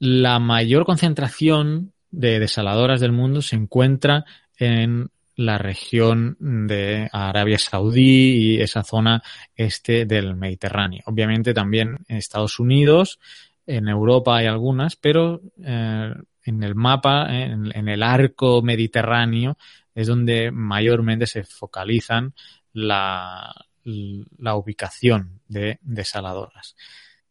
La 0.00 0.40
mayor 0.40 0.84
concentración 0.84 1.92
de 2.10 2.40
desaladoras 2.40 3.00
del 3.00 3.12
mundo 3.12 3.40
se 3.40 3.54
encuentra 3.54 4.24
en 4.58 5.10
la 5.36 5.58
región 5.58 6.36
de 6.40 7.08
Arabia 7.12 7.58
Saudí 7.58 8.56
y 8.56 8.60
esa 8.60 8.82
zona 8.82 9.22
este 9.54 10.06
del 10.06 10.34
Mediterráneo. 10.34 11.02
Obviamente 11.06 11.54
también 11.54 11.98
en 12.08 12.16
Estados 12.16 12.58
Unidos, 12.58 13.20
en 13.64 13.88
Europa 13.88 14.38
hay 14.38 14.46
algunas, 14.46 14.96
pero 14.96 15.40
eh, 15.62 16.12
en 16.44 16.62
el 16.62 16.74
mapa, 16.74 17.26
en, 17.30 17.88
el 17.88 18.02
arco 18.02 18.62
mediterráneo, 18.62 19.56
es 19.94 20.06
donde 20.06 20.50
mayormente 20.50 21.26
se 21.26 21.44
focalizan 21.44 22.34
la, 22.72 23.54
ubicación 23.84 25.40
de 25.48 25.78
desaladoras. 25.82 26.76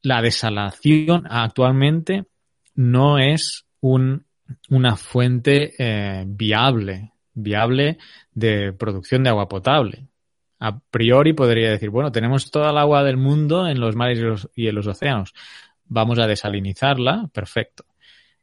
La 0.01 0.21
desalación 0.21 1.25
actualmente 1.29 2.25
no 2.75 3.17
es 3.17 3.65
una 3.81 4.95
fuente 4.95 5.73
eh, 5.77 6.23
viable, 6.27 7.13
viable 7.33 7.97
de 8.33 8.73
producción 8.73 9.23
de 9.23 9.29
agua 9.29 9.47
potable. 9.47 10.07
A 10.59 10.77
priori 10.77 11.33
podría 11.33 11.71
decir, 11.71 11.89
bueno, 11.89 12.11
tenemos 12.11 12.51
toda 12.51 12.71
el 12.71 12.77
agua 12.77 13.03
del 13.03 13.17
mundo 13.17 13.67
en 13.67 13.79
los 13.79 13.95
mares 13.95 14.47
y 14.55 14.67
en 14.67 14.75
los 14.75 14.87
océanos. 14.87 15.33
Vamos 15.85 16.19
a 16.19 16.27
desalinizarla, 16.27 17.29
perfecto. 17.33 17.85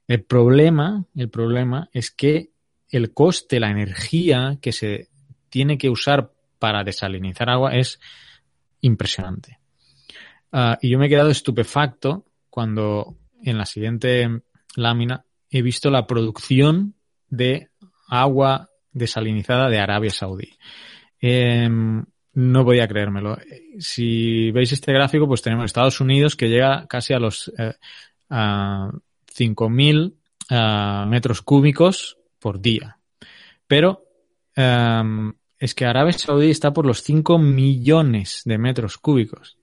El 0.08 0.22
problema, 0.24 1.04
el 1.14 1.28
problema 1.28 1.88
es 1.92 2.10
que 2.10 2.50
el 2.90 3.12
coste, 3.12 3.60
la 3.60 3.70
energía 3.70 4.58
que 4.60 4.72
se 4.72 5.08
tiene 5.48 5.78
que 5.78 5.90
usar 5.90 6.30
para 6.58 6.84
desalinizar 6.84 7.50
agua 7.50 7.74
es 7.74 8.00
impresionante. 8.80 9.58
Ah, 10.52 10.78
y 10.80 10.90
yo 10.90 10.98
me 10.98 11.06
he 11.06 11.08
quedado 11.08 11.30
estupefacto 11.30 12.24
cuando 12.50 13.16
en 13.42 13.58
la 13.58 13.66
siguiente 13.66 14.42
lámina 14.76 15.24
he 15.50 15.62
visto 15.62 15.90
la 15.90 16.06
producción 16.06 16.94
de 17.28 17.70
agua 18.08 18.70
desalinizada 18.92 19.68
de 19.68 19.78
Arabia 19.78 20.10
Saudí. 20.10 20.56
Em, 21.20 22.04
no 22.34 22.64
podía 22.64 22.86
creérmelo. 22.86 23.38
Si 23.78 24.50
veis 24.52 24.72
este 24.72 24.92
gráfico, 24.92 25.26
pues 25.26 25.42
tenemos 25.42 25.66
Estados 25.66 26.00
Unidos 26.00 26.36
que 26.36 26.48
llega 26.48 26.86
casi 26.86 27.14
a 27.14 27.18
los 27.18 27.52
eh, 27.58 27.74
5.000 29.36 30.14
ah, 30.50 31.06
metros 31.08 31.42
cúbicos 31.42 32.18
por 32.38 32.60
día. 32.60 32.98
Pero 33.66 34.02
es 35.58 35.74
que 35.74 35.84
Arabia 35.84 36.14
Saudí 36.14 36.50
está 36.50 36.72
por 36.72 36.86
los 36.86 37.02
5 37.02 37.38
millones 37.38 38.40
de 38.46 38.56
metros 38.56 38.96
cúbicos. 38.96 39.58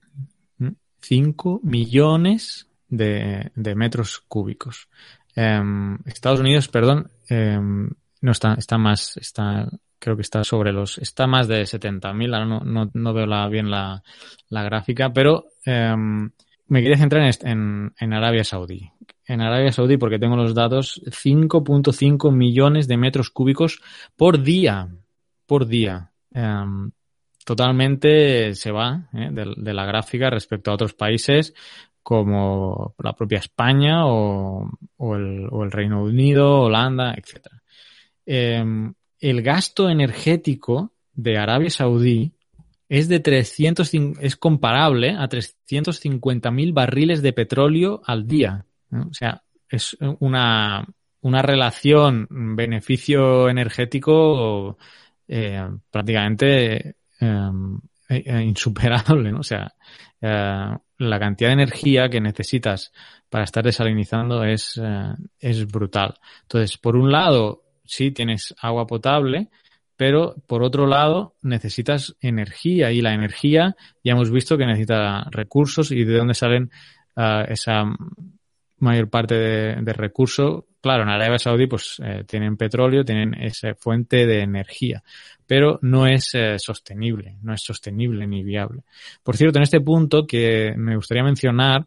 5 1.00 1.60
¿Mm? 1.62 1.68
millones 1.68 2.68
de, 2.88 3.50
metros 3.74 4.20
cúbicos 4.28 4.88
Em, 5.34 5.98
Estados 6.06 6.40
Unidos, 6.40 6.68
perdón, 6.68 7.10
em, 7.28 7.90
no 8.20 8.32
está, 8.32 8.54
está 8.54 8.78
más, 8.78 9.16
está, 9.16 9.68
creo 9.98 10.16
que 10.16 10.22
está 10.22 10.44
sobre 10.44 10.72
los, 10.72 10.98
está 10.98 11.26
más 11.26 11.48
de 11.48 11.62
70.000, 11.62 12.34
ahora 12.34 12.46
no, 12.46 12.60
no, 12.60 12.90
no 12.92 13.12
veo 13.12 13.50
bien 13.50 13.70
la, 13.70 14.02
la 14.48 14.62
gráfica, 14.62 15.12
pero 15.12 15.46
em, 15.64 16.30
me 16.68 16.82
quería 16.82 16.98
centrar 16.98 17.22
en, 17.22 17.48
en, 17.48 17.94
en, 17.98 18.12
Arabia 18.12 18.44
Saudí. 18.44 18.90
En 19.26 19.40
Arabia 19.40 19.72
Saudí, 19.72 19.96
porque 19.96 20.18
tengo 20.18 20.36
los 20.36 20.54
datos, 20.54 21.00
5.5 21.06 22.30
millones 22.32 22.88
de 22.88 22.96
metros 22.96 23.30
cúbicos 23.30 23.80
por 24.16 24.42
día, 24.42 24.88
por 25.46 25.66
día. 25.66 26.12
Um, 26.30 26.90
totalmente 27.44 28.54
se 28.54 28.70
va 28.70 29.08
¿eh? 29.12 29.30
de, 29.30 29.74
la 29.74 29.86
gráfica 29.86 30.30
respecto 30.30 30.70
a 30.70 30.74
otros 30.74 30.94
países 30.94 31.54
como 32.02 32.94
la 32.98 33.14
propia 33.14 33.38
España 33.38 34.06
o, 34.06 34.68
el, 35.16 35.70
Reino 35.70 36.02
Unido, 36.02 36.62
Holanda, 36.62 37.14
etc. 37.14 37.46
Eh, 38.26 38.64
el 39.20 39.42
gasto 39.42 39.88
energético 39.88 40.92
de 41.14 41.38
Arabia 41.38 41.70
Saudí 41.70 42.32
es 42.88 43.08
de 43.08 43.20
300, 43.20 43.90
es 44.20 44.36
comparable 44.36 45.10
a 45.10 45.28
350.000 45.28 46.74
barriles 46.74 47.22
de 47.22 47.32
petróleo 47.32 48.02
al 48.04 48.26
día. 48.26 48.66
O 49.10 49.14
sea, 49.14 49.42
es 49.68 49.96
una, 50.20 50.86
una 51.20 51.42
relación 51.42 52.26
beneficio 52.30 53.48
energético 53.48 54.78
eh, 55.26 55.68
prácticamente 55.90 56.96
eh, 58.08 58.42
insuperable, 58.42 59.32
¿no? 59.32 59.40
O 59.40 59.42
sea, 59.42 59.72
eh, 60.20 60.76
la 60.98 61.18
cantidad 61.18 61.48
de 61.48 61.54
energía 61.54 62.08
que 62.10 62.20
necesitas 62.20 62.92
para 63.30 63.44
estar 63.44 63.64
desalinizando 63.64 64.44
es, 64.44 64.78
eh, 64.82 65.14
es 65.40 65.66
brutal. 65.66 66.14
Entonces, 66.42 66.76
por 66.76 66.96
un 66.96 67.10
lado, 67.10 67.62
sí 67.84 68.10
tienes 68.10 68.54
agua 68.60 68.86
potable, 68.86 69.48
pero 69.96 70.34
por 70.46 70.62
otro 70.62 70.86
lado 70.86 71.36
necesitas 71.40 72.14
energía 72.20 72.92
y 72.92 73.00
la 73.00 73.14
energía 73.14 73.74
ya 74.02 74.12
hemos 74.12 74.30
visto 74.30 74.58
que 74.58 74.66
necesita 74.66 75.26
recursos 75.30 75.90
y 75.90 76.04
de 76.04 76.18
dónde 76.18 76.34
salen 76.34 76.70
esa 77.16 77.84
mayor 78.84 79.08
parte 79.08 79.34
de, 79.34 79.76
de 79.80 79.92
recursos. 79.92 80.64
Claro, 80.80 81.02
en 81.02 81.08
Arabia 81.08 81.38
Saudí 81.38 81.66
pues 81.66 82.00
eh, 82.04 82.24
tienen 82.26 82.56
petróleo, 82.56 83.04
tienen 83.04 83.34
esa 83.34 83.74
fuente 83.74 84.26
de 84.26 84.42
energía, 84.42 85.02
pero 85.46 85.78
no 85.82 86.06
es 86.06 86.34
eh, 86.34 86.58
sostenible, 86.58 87.38
no 87.42 87.54
es 87.54 87.62
sostenible 87.62 88.26
ni 88.26 88.42
viable. 88.42 88.82
Por 89.22 89.36
cierto, 89.36 89.58
en 89.58 89.62
este 89.62 89.80
punto 89.80 90.26
que 90.26 90.74
me 90.76 90.96
gustaría 90.96 91.24
mencionar 91.24 91.86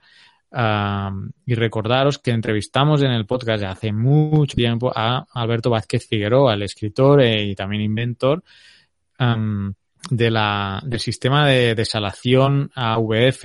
Uh, 0.49 1.29
y 1.45 1.55
recordaros 1.55 2.19
que 2.19 2.31
entrevistamos 2.31 3.03
en 3.03 3.11
el 3.11 3.25
podcast 3.25 3.65
hace 3.65 3.91
mucho 3.91 4.55
tiempo 4.55 4.93
a 4.95 5.25
Alberto 5.33 5.69
Vázquez 5.69 6.07
Figueroa, 6.07 6.53
el 6.53 6.63
escritor 6.63 7.21
y 7.21 7.53
también 7.53 7.81
inventor 7.81 8.41
um, 9.19 9.73
de 10.09 10.31
la, 10.31 10.81
del 10.85 11.01
sistema 11.01 11.47
de 11.47 11.75
desalación 11.75 12.71
AVF, 12.73 13.43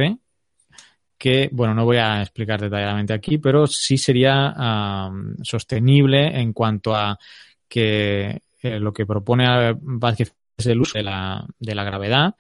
que, 1.22 1.48
bueno, 1.52 1.72
no 1.72 1.84
voy 1.84 1.98
a 1.98 2.20
explicar 2.20 2.60
detalladamente 2.60 3.14
aquí, 3.14 3.38
pero 3.38 3.68
sí 3.68 3.96
sería 3.96 5.08
sostenible 5.40 6.36
en 6.40 6.52
cuanto 6.52 6.96
a 6.96 7.16
que 7.68 8.42
eh, 8.60 8.80
lo 8.80 8.92
que 8.92 9.06
propone 9.06 9.72
Vázquez 9.80 10.34
es 10.56 10.66
el 10.66 10.80
uso 10.80 10.98
de 10.98 11.04
la, 11.04 11.46
de 11.60 11.76
la 11.76 11.84
gravedad 11.84 12.34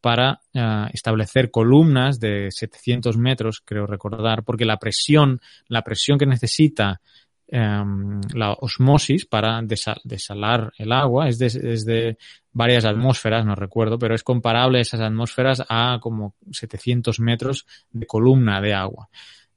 para 0.00 0.40
uh, 0.54 0.86
establecer 0.92 1.50
columnas 1.50 2.20
de 2.20 2.52
700 2.52 3.16
metros, 3.16 3.60
creo 3.64 3.88
recordar, 3.88 4.44
porque 4.44 4.64
la 4.64 4.76
presión, 4.76 5.40
la 5.66 5.82
presión 5.82 6.16
que 6.16 6.26
necesita 6.26 7.00
um, 7.52 8.20
la 8.34 8.52
osmosis 8.52 9.26
para 9.26 9.60
desal 9.62 10.00
desalar 10.04 10.72
el 10.78 10.92
agua 10.92 11.28
es 11.28 11.38
de, 11.38 11.46
es 11.46 11.84
de, 11.84 12.18
varias 12.52 12.84
atmósferas, 12.84 13.44
no 13.44 13.54
recuerdo, 13.54 13.98
pero 13.98 14.14
es 14.14 14.24
comparable 14.24 14.80
esas 14.80 15.00
atmósferas 15.00 15.62
a 15.68 15.98
como 16.00 16.34
700 16.50 17.20
metros 17.20 17.66
de 17.92 18.06
columna 18.06 18.60
de 18.60 18.74
agua. 18.74 19.08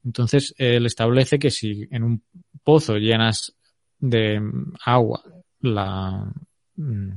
Entonces, 0.05 0.53
él 0.57 0.85
establece 0.85 1.39
que 1.39 1.49
si 1.49 1.87
en 1.89 2.03
un 2.03 2.23
pozo 2.63 2.97
llenas 2.97 3.55
de 3.99 4.39
agua 4.85 5.23
la, 5.61 6.31
mm, 6.75 7.09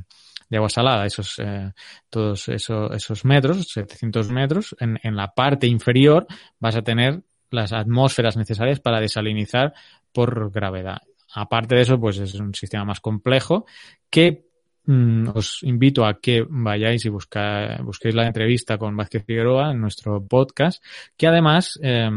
de 0.48 0.56
agua 0.56 0.68
salada, 0.68 1.06
esos, 1.06 1.38
eh, 1.38 1.72
todos 2.10 2.48
esos, 2.48 2.90
esos 2.94 3.24
metros, 3.24 3.68
700 3.68 4.30
metros, 4.30 4.76
en, 4.78 4.98
en 5.02 5.16
la 5.16 5.34
parte 5.34 5.66
inferior 5.66 6.26
vas 6.58 6.76
a 6.76 6.82
tener 6.82 7.22
las 7.50 7.72
atmósferas 7.72 8.36
necesarias 8.36 8.80
para 8.80 9.00
desalinizar 9.00 9.74
por 10.14 10.50
gravedad. 10.50 11.02
Aparte 11.34 11.74
de 11.74 11.82
eso, 11.82 12.00
pues 12.00 12.18
es 12.18 12.34
un 12.34 12.54
sistema 12.54 12.84
más 12.84 13.00
complejo 13.00 13.66
que 14.08 14.46
mmm, 14.86 15.28
os 15.34 15.62
invito 15.62 16.06
a 16.06 16.20
que 16.20 16.46
vayáis 16.48 17.04
y 17.04 17.08
busquéis 17.08 18.14
la 18.14 18.26
entrevista 18.26 18.78
con 18.78 18.96
Vázquez 18.96 19.24
Figueroa 19.26 19.72
en 19.72 19.80
nuestro 19.80 20.24
podcast, 20.24 20.82
que 21.16 21.26
además, 21.26 21.78
eh, 21.82 22.08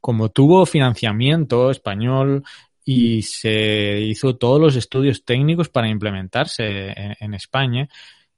como 0.00 0.30
tuvo 0.30 0.66
financiamiento 0.66 1.70
español 1.70 2.42
y 2.84 3.22
se 3.22 4.00
hizo 4.00 4.36
todos 4.36 4.60
los 4.60 4.76
estudios 4.76 5.24
técnicos 5.24 5.68
para 5.68 5.88
implementarse 5.88 6.88
en, 6.88 7.16
en 7.18 7.34
España. 7.34 7.88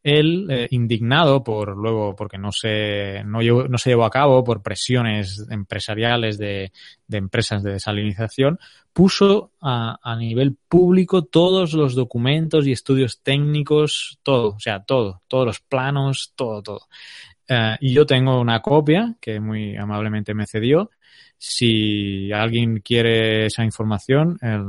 Él, 0.07 0.47
eh, 0.51 0.69
indignado 0.71 1.43
por 1.43 1.77
luego, 1.77 2.15
porque 2.15 2.39
no 2.39 2.53
se, 2.53 3.25
no, 3.25 3.41
no 3.43 3.77
se 3.77 3.91
llevó 3.91 4.05
a 4.05 4.11
cabo 4.11 4.45
por 4.45 4.63
presiones 4.63 5.45
empresariales 5.51 6.39
de, 6.39 6.71
de 7.09 7.19
empresas 7.19 7.65
de 7.65 7.73
desalinización, 7.73 8.61
puso 8.93 9.51
a, 9.61 9.99
a, 10.01 10.15
nivel 10.15 10.57
público 10.69 11.25
todos 11.25 11.73
los 11.73 11.97
documentos 11.97 12.69
y 12.69 12.73
estudios 12.73 13.21
técnicos, 13.21 14.21
todo, 14.23 14.55
o 14.55 14.61
sea, 14.61 14.85
todo, 14.85 15.23
todos 15.27 15.45
los 15.45 15.59
planos, 15.59 16.33
todo, 16.37 16.63
todo. 16.63 16.81
Uh, 17.51 17.75
y 17.81 17.93
yo 17.93 18.07
tengo 18.07 18.41
una 18.41 18.63
copia 18.63 19.17
que 19.21 19.41
muy 19.41 19.77
amablemente 19.77 20.35
me 20.35 20.47
cedió 20.47 20.91
si 21.37 22.31
alguien 22.31 22.79
quiere 22.79 23.47
esa 23.47 23.65
información, 23.65 24.39
el, 24.41 24.63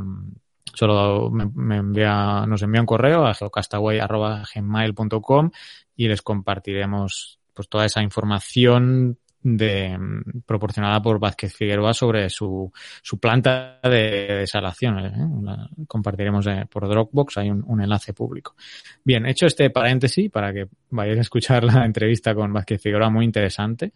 solo 0.78 1.32
me, 1.32 1.78
envía, 1.78 2.46
nos 2.48 2.62
envía 2.62 2.82
un 2.82 2.88
correo 2.88 3.26
a 3.26 3.34
geocastaway.gmail.com 3.34 5.50
y 5.96 6.08
les 6.08 6.22
compartiremos 6.22 7.40
pues 7.54 7.68
toda 7.68 7.86
esa 7.86 8.04
información 8.04 9.18
de, 9.42 9.98
proporcionada 10.46 11.02
por 11.02 11.20
Vázquez 11.20 11.56
Figueroa 11.56 11.94
sobre 11.94 12.30
su, 12.30 12.72
su 13.02 13.20
planta 13.20 13.80
de 13.84 14.36
desalación. 14.40 15.00
¿eh? 15.00 15.12
La 15.44 15.70
compartiremos 15.88 16.48
eh, 16.48 16.66
por 16.70 16.88
Dropbox, 16.88 17.38
hay 17.38 17.50
un, 17.50 17.63
un, 17.66 17.82
enlace 17.82 18.13
público. 18.13 18.56
Bien, 19.04 19.26
hecho 19.26 19.46
este 19.46 19.70
paréntesis 19.70 20.30
para 20.30 20.54
que 20.54 20.68
vayáis 20.90 21.20
a 21.20 21.22
escuchar 21.22 21.63
la 21.63 21.86
entrevista 21.86 22.36
con 22.36 22.54
Vázquez 22.54 22.82
Figueroa, 22.82 23.10
muy 23.10 23.26
interesante. 23.26 23.94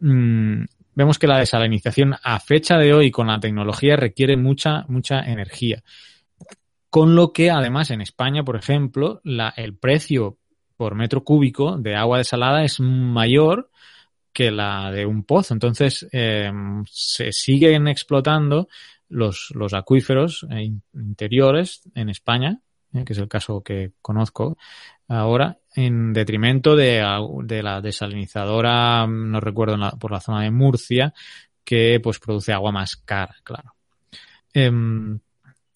Mm, 0.00 0.64
vemos 0.94 1.18
que 1.18 1.26
la 1.26 1.38
desalinización 1.38 2.14
a 2.22 2.40
fecha 2.40 2.78
de 2.78 2.94
hoy 2.94 3.10
con 3.10 3.26
la 3.26 3.40
tecnología 3.40 3.96
requiere 3.96 4.36
mucha, 4.36 4.84
mucha 4.88 5.20
energía. 5.20 5.82
Con 6.92 7.14
lo 7.16 7.32
que 7.32 7.50
además 7.50 7.90
en 7.90 8.02
España, 8.02 8.44
por 8.44 8.54
ejemplo, 8.54 9.22
la, 9.24 9.54
el 9.56 9.74
precio 9.74 10.36
por 10.76 10.94
metro 10.94 11.24
cúbico 11.24 11.78
de 11.78 11.96
agua 11.96 12.18
desalada 12.18 12.64
es 12.64 12.80
mayor 12.80 13.70
que 14.30 14.50
la 14.50 14.90
de 14.90 15.06
un 15.06 15.24
pozo. 15.24 15.54
Entonces, 15.54 16.06
eh, 16.12 16.52
se 16.84 17.32
siguen 17.32 17.88
explotando 17.88 18.68
los, 19.08 19.52
los 19.54 19.72
acuíferos 19.72 20.46
eh, 20.50 20.70
interiores 20.92 21.80
en 21.94 22.10
España, 22.10 22.60
eh, 22.92 23.06
que 23.06 23.14
es 23.14 23.18
el 23.18 23.28
caso 23.28 23.62
que 23.62 23.92
conozco 24.02 24.58
ahora, 25.08 25.60
en 25.74 26.12
detrimento 26.12 26.76
de, 26.76 27.02
de 27.44 27.62
la 27.62 27.80
desalinizadora, 27.80 29.06
no 29.06 29.40
recuerdo, 29.40 29.78
la, 29.78 29.92
por 29.92 30.12
la 30.12 30.20
zona 30.20 30.42
de 30.42 30.50
Murcia, 30.50 31.14
que 31.64 32.00
pues 32.02 32.18
produce 32.18 32.52
agua 32.52 32.70
más 32.70 32.96
cara, 32.96 33.34
claro. 33.42 33.76
Eh, 34.52 34.70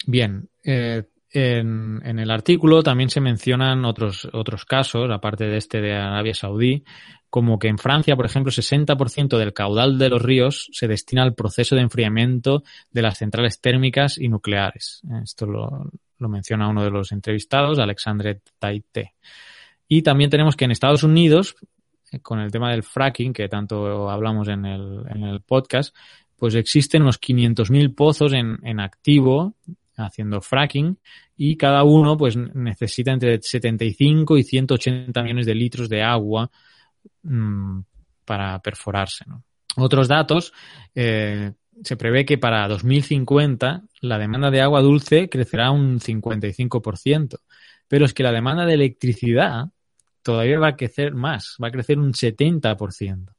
bien, 0.07 0.49
eh, 0.64 1.05
en, 1.31 2.01
en, 2.05 2.19
el 2.19 2.31
artículo 2.31 2.83
también 2.83 3.11
se 3.11 3.21
mencionan 3.21 3.85
otros, 3.85 4.29
otros 4.33 4.64
casos, 4.64 5.11
aparte 5.11 5.45
de 5.45 5.59
este 5.59 5.81
de 5.81 5.95
Arabia 5.95 6.35
Saudí, 6.35 6.85
como 7.29 7.59
que 7.59 7.69
en 7.69 7.79
Francia, 7.79 8.16
por 8.16 8.25
ejemplo, 8.25 8.51
60% 8.51 9.37
del 9.37 9.53
caudal 9.53 9.99
de 9.99 10.09
los 10.09 10.23
ríos 10.23 10.71
se 10.73 10.88
destina 10.88 11.23
al 11.23 11.35
proceso 11.35 11.75
de 11.75 11.83
enfriamiento 11.83 12.62
de 12.90 13.03
las 13.03 13.19
centrales 13.19 13.61
térmicas 13.61 14.16
y 14.16 14.29
nucleares. 14.29 15.03
Esto 15.23 15.45
lo, 15.45 15.90
lo 16.19 16.29
menciona 16.29 16.69
uno 16.69 16.85
de 16.85 16.90
los 16.90 17.12
entrevistados, 17.12 17.79
Alexandre 17.79 18.40
Taité. 18.59 19.14
Y 19.88 20.03
también 20.03 20.31
tenemos 20.31 20.57
que 20.57 20.64
en 20.64 20.71
Estados 20.71 21.03
Unidos, 21.03 21.57
con 22.23 22.40
el 22.40 22.51
tema 22.51 22.71
del 22.71 22.83
fracking, 22.83 23.33
que 23.33 23.49
tanto 23.49 24.09
hablamos 24.11 24.49
en 24.49 24.64
el, 24.64 25.05
en 25.11 25.25
el 25.25 25.40
podcast, 25.40 25.95
pues 26.37 26.55
existen 26.55 27.03
unos 27.03 27.21
500.000 27.21 27.95
pozos 27.95 28.33
en, 28.33 28.59
en 28.62 28.81
activo 28.81 29.55
haciendo 29.97 30.41
fracking 30.41 30.99
y 31.37 31.57
cada 31.57 31.85
uno 31.85 32.17
pues 32.17 32.37
necesita 32.37 33.13
entre 33.13 33.41
75 33.41 34.37
y 34.37 34.43
180 34.43 35.23
millones 35.23 35.47
de 35.47 35.55
litros 35.55 35.89
de 35.89 36.03
agua 36.03 36.51
mmm, 37.23 37.81
para 38.25 38.59
perforarse. 38.61 39.25
¿no? 39.27 39.45
Otros 39.77 40.09
datos, 40.09 40.53
eh, 40.95 41.53
se 41.83 41.97
prevé 41.97 42.25
que 42.25 42.39
para 42.39 42.67
2050 42.69 43.83
la 44.01 44.19
demanda 44.19 44.51
de 44.51 44.63
agua 44.63 44.81
dulce 44.81 45.29
crecerá 45.29 45.71
un 45.71 46.01
55%, 46.01 47.41
pero 47.89 48.07
es 48.07 48.15
que 48.15 48.23
la 48.23 48.33
demanda 48.33 48.65
de 48.65 48.75
electricidad 48.75 49.67
todavía 50.23 50.59
va 50.59 50.69
a 50.69 50.77
crecer 50.77 51.15
más, 51.15 51.57
va 51.63 51.69
a 51.69 51.71
crecer 51.71 51.99
un 51.99 52.13
70%. 52.13 53.35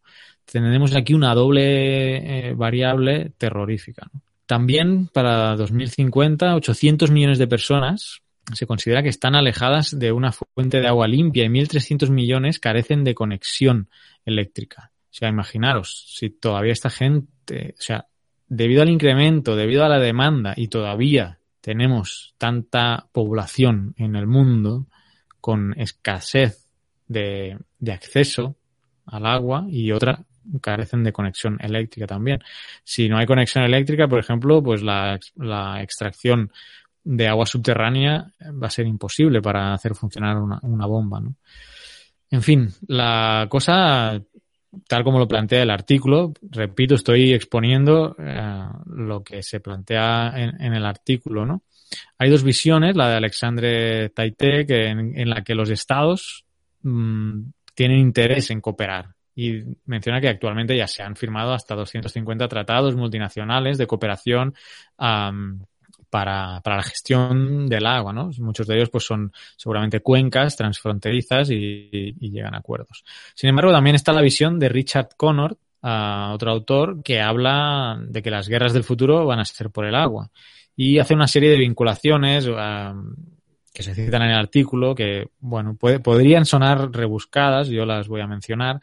Tenemos 0.46 0.96
aquí 0.96 1.14
una 1.14 1.34
doble 1.34 2.50
eh, 2.50 2.54
variable 2.54 3.34
terrorífica. 3.38 4.10
También 4.48 5.08
para 5.08 5.58
2050, 5.58 6.56
800 6.56 7.12
millones 7.12 7.38
de 7.38 7.48
personas 7.48 8.22
se 8.54 8.66
considera 8.66 9.04
que 9.04 9.10
están 9.10 9.36
alejadas 9.36 10.00
de 10.00 10.14
una 10.14 10.32
fuente 10.32 10.80
de 10.80 10.88
agua 10.88 11.06
limpia 11.06 11.44
y 11.44 11.50
1.300 11.50 12.10
millones 12.10 12.58
carecen 12.58 13.04
de 13.04 13.14
conexión 13.14 13.90
eléctrica. 14.26 14.92
O 15.12 15.14
sea, 15.14 15.28
imaginaros, 15.28 16.06
si 16.16 16.30
todavía 16.30 16.72
esta 16.72 16.90
gente, 16.90 17.76
o 17.78 17.82
sea, 17.82 18.08
debido 18.48 18.82
al 18.82 18.90
incremento, 18.90 19.58
debido 19.58 19.84
a 19.84 19.90
la 19.90 20.00
demanda 20.00 20.54
y 20.56 20.70
todavía 20.70 21.40
tenemos 21.60 22.34
tanta 22.38 23.10
población 23.12 23.96
en 23.98 24.16
el 24.16 24.28
mundo 24.28 24.88
con 25.42 25.78
escasez 25.78 26.66
de, 27.08 27.58
de 27.80 27.92
acceso 27.92 28.56
al 29.06 29.26
agua 29.26 29.66
y 29.70 29.92
otra 29.92 30.24
carecen 30.62 31.04
de 31.04 31.14
conexión 31.14 31.58
eléctrica 31.62 32.08
también. 32.08 32.40
Si 32.84 33.10
no 33.10 33.18
hay 33.18 33.26
conexión 33.26 33.64
eléctrica, 33.64 34.08
por 34.08 34.20
ejemplo, 34.20 34.62
pues 34.64 34.82
la, 34.82 35.20
la 35.36 35.82
extracción 35.82 36.52
de 37.08 37.28
agua 37.28 37.46
subterránea 37.46 38.34
va 38.62 38.68
a 38.68 38.72
ser 38.72 38.86
imposible 38.86 39.42
para 39.42 39.74
hacer 39.74 39.96
funcionar 39.96 40.38
una, 40.38 40.86
bomba, 40.86 41.22
¿no? 41.22 41.36
En 42.30 42.42
fin, 42.42 42.70
la 42.88 43.48
cosa, 43.50 44.22
tal 44.90 45.04
como 45.06 45.18
lo 45.18 45.28
plantea 45.28 45.64
el 45.64 45.70
artículo, 45.70 46.34
repito, 46.42 46.96
estoy 46.96 47.34
exponiendo 47.34 48.14
eh, 48.20 48.68
lo 48.88 49.24
que 49.24 49.42
se 49.42 49.62
plantea 49.62 50.34
en, 50.36 50.74
el 50.74 50.86
artículo, 50.86 51.46
¿no? 51.46 51.64
Hay 52.18 52.30
dos 52.30 52.44
visiones, 52.44 52.98
la 52.98 53.08
de 53.08 53.16
Alexandre 53.16 54.10
Taité, 54.10 54.66
que 54.66 54.88
en, 54.88 55.30
la 55.30 55.42
que 55.46 55.56
los 55.56 55.70
estados 55.70 56.44
mmm, 56.82 57.44
tienen 57.74 58.00
interés 58.00 58.52
en 58.52 58.60
cooperar 58.60 59.17
y 59.38 59.64
menciona 59.86 60.20
que 60.20 60.30
actualmente 60.30 60.76
ya 60.76 60.88
se 60.88 61.04
han 61.04 61.16
firmado 61.16 61.54
hasta 61.54 61.76
250 61.76 62.48
tratados 62.48 62.96
multinacionales 62.96 63.78
de 63.78 63.86
cooperación 63.86 64.56
para, 64.98 66.60
para 66.64 66.78
la 66.78 66.82
gestión 66.82 67.68
del 67.68 67.86
agua, 67.86 68.14
¿no? 68.14 68.32
Muchos 68.40 68.66
de 68.66 68.78
ellos 68.78 68.90
pues 68.90 69.06
son 69.06 69.32
seguramente 69.56 70.00
cuencas 70.00 70.58
transfronterizas 70.58 71.52
y, 71.52 72.16
llegan 72.20 72.56
a 72.56 72.58
acuerdos. 72.58 73.04
Sin 73.36 73.52
embargo, 73.52 73.72
también 73.72 73.96
está 73.96 74.12
la 74.12 74.22
visión 74.22 74.58
de 74.58 74.70
Richard 74.70 75.10
Connor, 75.16 75.56
uh, 75.84 76.34
otro 76.34 76.50
autor, 76.50 77.04
que 77.04 77.22
habla 77.22 78.00
de 78.02 78.24
que 78.24 78.32
las 78.32 78.50
guerras 78.50 78.74
del 78.74 78.84
futuro 78.84 79.24
van 79.28 79.40
a 79.40 79.46
ser 79.46 79.70
por 79.70 79.86
el 79.86 79.94
agua 79.94 80.32
y 80.76 80.98
hace 80.98 81.14
una 81.14 81.28
serie 81.28 81.52
de 81.52 81.58
vinculaciones 81.58 82.48
uh, 82.48 82.56
que 83.72 83.84
se 83.84 83.94
citan 83.94 84.24
en 84.24 84.32
el 84.32 84.40
artículo 84.40 84.96
que, 84.96 85.30
bueno, 85.40 85.76
puede, 85.76 86.00
podrían 86.00 86.46
sonar 86.46 86.90
rebuscadas, 86.92 87.68
yo 87.68 87.86
las 87.86 88.08
voy 88.08 88.22
a 88.22 88.28
mencionar. 88.28 88.82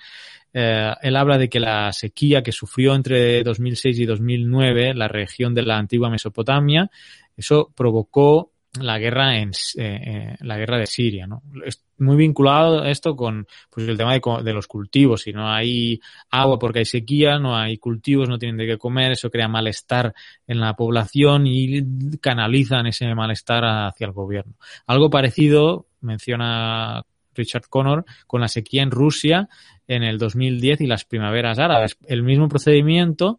Eh, 0.56 0.94
él 1.02 1.16
habla 1.16 1.36
de 1.36 1.48
que 1.48 1.58
la 1.58 1.92
sequía 1.92 2.42
que 2.42 2.52
sufrió 2.52 2.94
entre 2.94 3.42
2006 3.42 3.98
y 3.98 4.06
2009 4.06 4.94
la 4.94 5.08
región 5.08 5.52
de 5.52 5.62
la 5.62 5.76
antigua 5.76 6.08
Mesopotamia, 6.08 6.88
eso 7.36 7.72
provocó 7.74 8.52
la 8.80 8.98
guerra 8.98 9.38
en 9.38 9.50
eh, 9.50 9.52
eh, 9.76 10.36
la 10.40 10.56
guerra 10.56 10.78
de 10.78 10.86
Siria, 10.86 11.26
¿no? 11.26 11.42
Es 11.64 11.84
muy 11.98 12.16
vinculado 12.16 12.84
esto 12.84 13.14
con 13.14 13.46
pues 13.70 13.88
el 13.88 13.96
tema 13.96 14.14
de, 14.14 14.20
de, 14.42 14.52
los 14.52 14.66
cultivos. 14.66 15.22
Si 15.22 15.32
no 15.32 15.48
hay 15.48 16.00
agua 16.30 16.58
porque 16.58 16.80
hay 16.80 16.84
sequía, 16.84 17.38
no 17.38 17.56
hay 17.56 17.78
cultivos, 17.78 18.28
no 18.28 18.38
tienen 18.38 18.56
de 18.56 18.66
qué 18.66 18.78
comer, 18.78 19.12
eso 19.12 19.30
crea 19.30 19.46
malestar 19.46 20.12
en 20.46 20.60
la 20.60 20.74
población 20.74 21.46
y 21.46 22.18
canalizan 22.20 22.86
ese 22.86 23.14
malestar 23.14 23.64
hacia 23.64 24.06
el 24.06 24.12
gobierno. 24.12 24.54
Algo 24.86 25.08
parecido 25.08 25.86
menciona 26.00 27.04
Richard 27.34 27.66
Connor 27.68 28.04
con 28.26 28.40
la 28.40 28.48
sequía 28.48 28.82
en 28.82 28.90
Rusia 28.90 29.48
en 29.86 30.02
el 30.02 30.18
2010 30.18 30.82
y 30.82 30.86
las 30.86 31.04
primaveras 31.04 31.58
árabes. 31.58 31.96
El 32.06 32.22
mismo 32.22 32.48
procedimiento 32.48 33.38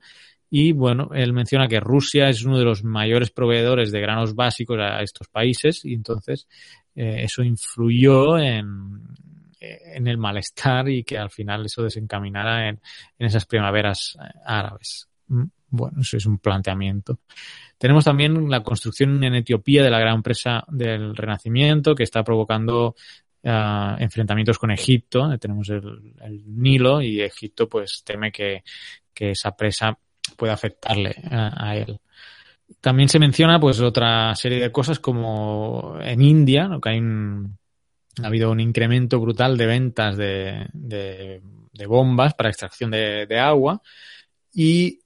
y 0.49 0.71
bueno, 0.71 1.09
él 1.13 1.33
menciona 1.33 1.67
que 1.67 1.79
Rusia 1.79 2.29
es 2.29 2.43
uno 2.43 2.57
de 2.57 2.65
los 2.65 2.83
mayores 2.83 3.31
proveedores 3.31 3.91
de 3.91 3.99
granos 3.99 4.35
básicos 4.35 4.77
a 4.79 5.01
estos 5.01 5.27
países 5.27 5.83
y 5.83 5.93
entonces 5.93 6.47
eh, 6.95 7.23
eso 7.23 7.43
influyó 7.43 8.37
en, 8.37 9.01
en 9.59 10.07
el 10.07 10.17
malestar 10.17 10.89
y 10.89 11.03
que 11.03 11.17
al 11.17 11.29
final 11.29 11.65
eso 11.65 11.83
desencaminara 11.83 12.69
en, 12.69 12.79
en 13.17 13.27
esas 13.27 13.45
primaveras 13.45 14.17
eh, 14.21 14.39
árabes. 14.45 15.09
Mm, 15.27 15.45
bueno, 15.69 16.01
eso 16.01 16.17
es 16.17 16.25
un 16.25 16.37
planteamiento. 16.37 17.19
Tenemos 17.77 18.05
también 18.05 18.49
la 18.49 18.63
construcción 18.63 19.23
en 19.23 19.35
Etiopía 19.35 19.83
de 19.83 19.89
la 19.89 19.99
gran 19.99 20.23
presa 20.23 20.63
del 20.69 21.15
Renacimiento 21.15 21.95
que 21.95 22.03
está 22.03 22.23
provocando 22.23 22.95
uh, 23.45 23.95
enfrentamientos 23.99 24.59
con 24.59 24.71
Egipto. 24.71 25.37
Tenemos 25.37 25.69
el, 25.69 26.43
Nilo 26.47 27.01
y 27.01 27.21
Egipto 27.21 27.69
pues 27.69 28.03
teme 28.03 28.31
que, 28.31 28.63
que 29.13 29.31
esa 29.31 29.55
presa 29.55 29.97
pueda 30.35 30.53
afectarle 30.53 31.15
a, 31.31 31.75
él. 31.77 31.99
También 32.81 33.09
se 33.09 33.19
menciona 33.19 33.59
pues 33.59 33.79
otra 33.79 34.33
serie 34.35 34.59
de 34.59 34.71
cosas 34.71 34.99
como 34.99 35.97
en 36.01 36.21
India, 36.21 36.69
que 36.81 36.89
hay 36.89 36.97
un, 36.97 37.57
ha 38.23 38.27
habido 38.27 38.51
un 38.51 38.59
incremento 38.59 39.19
brutal 39.19 39.57
de 39.57 39.65
ventas 39.65 40.17
de, 40.17 40.67
de, 40.73 41.41
de 41.71 41.85
bombas 41.85 42.33
para 42.33 42.49
extracción 42.49 42.91
de, 42.91 43.25
de, 43.27 43.39
agua 43.39 43.81
y 44.53 44.99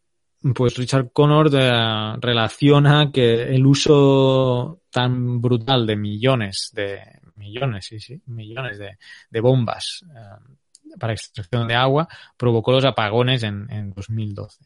pues 0.55 0.77
Richard 0.77 1.11
Connor 1.11 1.49
eh, 1.53 2.17
relaciona 2.21 3.11
que 3.11 3.43
el 3.53 3.65
uso 3.65 4.81
tan 4.89 5.41
brutal 5.41 5.85
de 5.85 5.95
millones 5.97 6.71
de 6.73 6.99
millones, 7.39 7.85
sí, 7.87 7.99
sí, 7.99 8.21
millones 8.27 8.77
de, 8.77 8.97
de 9.29 9.39
bombas 9.41 10.05
eh, 10.15 10.55
para 10.99 11.13
extracción 11.13 11.67
de 11.67 11.75
agua 11.75 12.07
provocó 12.37 12.71
los 12.71 12.85
apagones 12.85 13.43
en, 13.43 13.67
en 13.71 13.93
2012. 13.93 14.65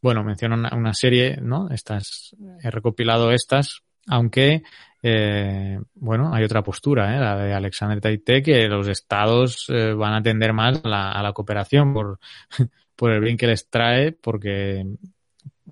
Bueno, 0.00 0.24
menciono 0.24 0.56
una, 0.56 0.94
serie, 0.94 1.38
¿no? 1.40 1.70
Estas, 1.70 2.34
he 2.60 2.70
recopilado 2.70 3.30
estas, 3.30 3.82
aunque, 4.08 4.64
eh, 5.00 5.78
bueno, 5.94 6.34
hay 6.34 6.42
otra 6.42 6.62
postura, 6.62 7.16
¿eh? 7.16 7.20
la 7.20 7.36
de 7.36 7.54
Alexander 7.54 8.00
Taité, 8.00 8.42
que 8.42 8.66
los 8.66 8.88
estados 8.88 9.66
eh, 9.68 9.92
van 9.92 10.14
a 10.14 10.22
tender 10.22 10.52
más 10.52 10.84
a 10.84 10.88
la, 10.88 11.12
a 11.12 11.22
la 11.22 11.32
cooperación 11.32 11.94
por, 11.94 12.18
por 12.96 13.12
el 13.12 13.20
bien 13.20 13.36
que 13.36 13.46
les 13.46 13.70
trae, 13.70 14.10
porque 14.10 14.84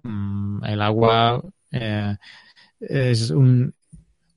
mmm, 0.04 0.64
el 0.64 0.80
agua 0.80 1.42
eh, 1.72 2.16
es 2.80 3.30
un, 3.30 3.74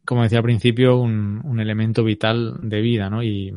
como 0.06 0.24
decía 0.24 0.40
al 0.40 0.44
principio, 0.44 0.98
un, 0.98 1.60
elemento 1.60 2.04
vital 2.04 2.58
de 2.62 2.82
vida, 2.82 3.10
¿no? 3.10 3.24
Y 3.24 3.54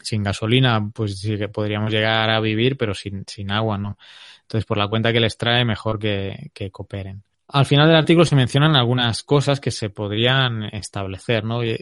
sin 0.00 0.22
gasolina, 0.22 0.90
pues 0.92 1.18
sí 1.18 1.36
que 1.36 1.48
podríamos 1.48 1.92
llegar 1.92 2.30
a 2.30 2.40
vivir, 2.40 2.76
pero 2.76 2.94
sin, 2.94 3.24
sin 3.26 3.50
agua, 3.50 3.78
¿no? 3.78 3.98
Entonces, 4.42 4.66
por 4.66 4.78
la 4.78 4.88
cuenta 4.88 5.12
que 5.12 5.20
les 5.20 5.36
trae, 5.36 5.64
mejor 5.64 5.98
que, 5.98 6.50
que 6.52 6.70
cooperen. 6.70 7.22
Al 7.48 7.66
final 7.66 7.86
del 7.86 7.96
artículo 7.96 8.24
se 8.24 8.36
mencionan 8.36 8.76
algunas 8.76 9.22
cosas 9.22 9.60
que 9.60 9.70
se 9.70 9.90
podrían 9.90 10.64
establecer, 10.64 11.44
¿no? 11.44 11.64
Y, 11.64 11.76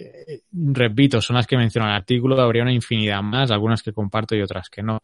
repito, 0.53 1.21
son 1.21 1.37
las 1.37 1.47
que 1.47 1.57
menciona 1.57 1.89
el 1.89 1.97
artículo, 1.97 2.41
habría 2.41 2.63
una 2.63 2.73
infinidad 2.73 3.23
más, 3.23 3.51
algunas 3.51 3.83
que 3.83 3.93
comparto 3.93 4.35
y 4.35 4.43
otras 4.43 4.69
que 4.69 4.83
no. 4.83 5.03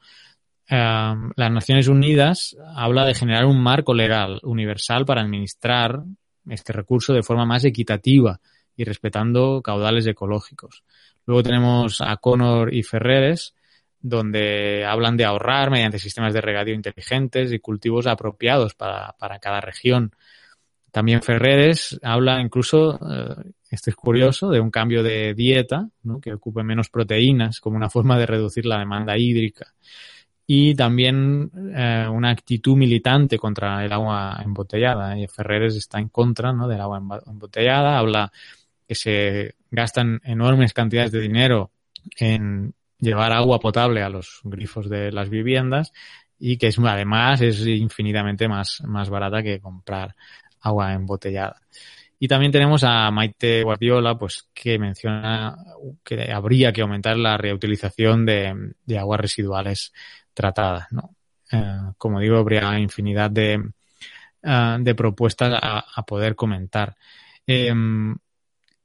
Um, 0.68 1.30
las 1.36 1.52
Naciones 1.52 1.86
Unidas 1.86 2.56
habla 2.74 3.04
de 3.04 3.14
generar 3.14 3.44
un 3.44 3.62
marco 3.62 3.94
legal 3.94 4.40
universal 4.42 5.04
para 5.04 5.22
administrar 5.22 6.02
este 6.48 6.72
recurso 6.72 7.12
de 7.12 7.22
forma 7.22 7.44
más 7.44 7.64
equitativa 7.64 8.40
y 8.76 8.84
respetando 8.84 9.62
caudales 9.62 10.06
ecológicos. 10.06 10.84
Luego 11.26 11.42
tenemos 11.42 12.00
a 12.00 12.16
Connor 12.18 12.72
y 12.72 12.82
Ferreres, 12.82 13.54
donde 14.00 14.84
hablan 14.84 15.16
de 15.16 15.24
ahorrar 15.24 15.70
mediante 15.70 15.98
sistemas 15.98 16.32
de 16.32 16.40
regadío 16.40 16.74
inteligentes 16.74 17.52
y 17.52 17.58
cultivos 17.58 18.06
apropiados 18.06 18.74
para, 18.74 19.14
para 19.18 19.38
cada 19.38 19.60
región. 19.60 20.12
También 20.96 21.20
Ferreres 21.22 22.00
habla 22.02 22.40
incluso, 22.40 22.94
eh, 22.94 23.52
esto 23.70 23.90
es 23.90 23.96
curioso, 23.96 24.48
de 24.48 24.60
un 24.60 24.70
cambio 24.70 25.02
de 25.02 25.34
dieta, 25.34 25.90
¿no? 26.04 26.20
que 26.20 26.32
ocupe 26.32 26.62
menos 26.62 26.88
proteínas 26.88 27.60
como 27.60 27.76
una 27.76 27.90
forma 27.90 28.18
de 28.18 28.24
reducir 28.24 28.64
la 28.64 28.78
demanda 28.78 29.18
hídrica. 29.18 29.74
Y 30.46 30.74
también 30.74 31.50
eh, 31.74 32.08
una 32.10 32.30
actitud 32.30 32.76
militante 32.76 33.36
contra 33.36 33.84
el 33.84 33.92
agua 33.92 34.40
embotellada. 34.42 35.18
Y 35.18 35.26
Ferreres 35.26 35.74
está 35.74 35.98
en 35.98 36.08
contra 36.08 36.54
¿no? 36.54 36.66
del 36.66 36.80
agua 36.80 37.02
embotellada, 37.26 37.98
habla 37.98 38.32
que 38.86 38.94
se 38.94 39.54
gastan 39.70 40.20
enormes 40.24 40.72
cantidades 40.72 41.12
de 41.12 41.20
dinero 41.20 41.70
en 42.18 42.74
llevar 42.98 43.32
agua 43.32 43.58
potable 43.58 44.02
a 44.02 44.08
los 44.08 44.40
grifos 44.44 44.88
de 44.88 45.12
las 45.12 45.28
viviendas 45.28 45.92
y 46.38 46.56
que 46.56 46.68
es 46.68 46.78
además 46.78 47.40
es 47.40 47.66
infinitamente 47.66 48.48
más, 48.48 48.82
más 48.84 49.10
barata 49.10 49.42
que 49.42 49.60
comprar 49.60 50.14
agua 50.60 50.92
embotellada. 50.92 51.60
Y 52.18 52.28
también 52.28 52.52
tenemos 52.52 52.82
a 52.82 53.10
Maite 53.10 53.62
Guardiola, 53.62 54.18
pues 54.18 54.48
que 54.54 54.78
menciona 54.78 55.56
que 56.02 56.32
habría 56.32 56.72
que 56.72 56.80
aumentar 56.80 57.16
la 57.18 57.36
reutilización 57.36 58.24
de, 58.24 58.72
de 58.86 58.98
aguas 58.98 59.20
residuales 59.20 59.92
tratadas, 60.32 60.90
¿no? 60.92 61.14
Eh, 61.52 61.92
como 61.98 62.20
digo, 62.20 62.38
habría 62.38 62.78
infinidad 62.78 63.30
de, 63.30 63.62
ah, 64.44 64.78
de 64.80 64.94
propuestas 64.94 65.58
a, 65.62 66.02
poder 66.04 66.34
comentar. 66.34 66.96
Em, 67.46 68.16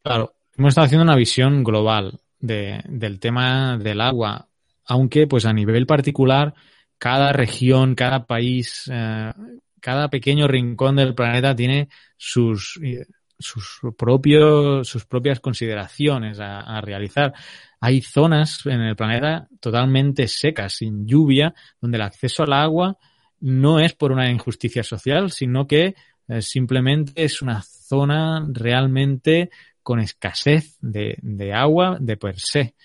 claro, 0.04 0.34
hemos 0.58 0.70
estado 0.70 0.86
haciendo 0.86 1.04
una 1.04 1.16
visión 1.16 1.64
global 1.64 2.20
del 2.40 3.20
tema 3.20 3.78
del 3.78 4.02
agua, 4.02 4.48
aunque 4.86 5.28
pues 5.28 5.46
a 5.46 5.54
nivel 5.54 5.86
particular 5.86 6.54
cada 6.98 7.34
región, 7.34 7.96
cada 7.96 8.26
país, 8.26 8.90
eh, 8.92 9.34
cada 9.80 10.10
pequeño 10.10 10.48
rincón 10.48 10.96
del 10.96 11.16
planeta 11.16 11.56
tiene 11.56 11.90
sus, 12.16 12.80
sus, 13.40 13.82
propios, 13.98 14.88
sus 14.88 15.06
propias 15.06 15.40
consideraciones 15.40 16.40
a, 16.40 16.80
realizar. 16.82 17.34
Hay 17.80 18.02
zonas 18.02 18.66
en 18.66 18.82
el 18.82 18.96
planeta 18.96 19.48
totalmente 19.60 20.28
secas, 20.28 20.74
sin 20.74 21.08
lluvia, 21.08 21.54
donde 21.80 21.98
el 21.98 22.04
acceso 22.04 22.44
al 22.44 22.54
agua 22.54 22.98
no 23.40 23.80
es 23.80 23.94
por 23.94 24.12
una 24.12 24.30
injusticia 24.30 24.84
social, 24.84 25.32
sino 25.32 25.66
que 25.66 25.96
eh, 26.28 26.42
simplemente 26.42 27.14
es 27.16 27.42
una 27.42 27.64
zona 27.64 28.48
realmente 28.52 29.50
con 29.84 30.00
escasez 30.00 30.78
de, 30.82 31.54
agua 31.54 31.98
de 32.00 32.17
per 32.17 32.39
se. 32.39 32.76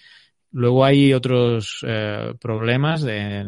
Luego 0.52 0.84
hay 0.84 1.12
otros 1.12 1.84
eh, 1.86 2.34
problemas 2.40 3.02
de, 3.02 3.40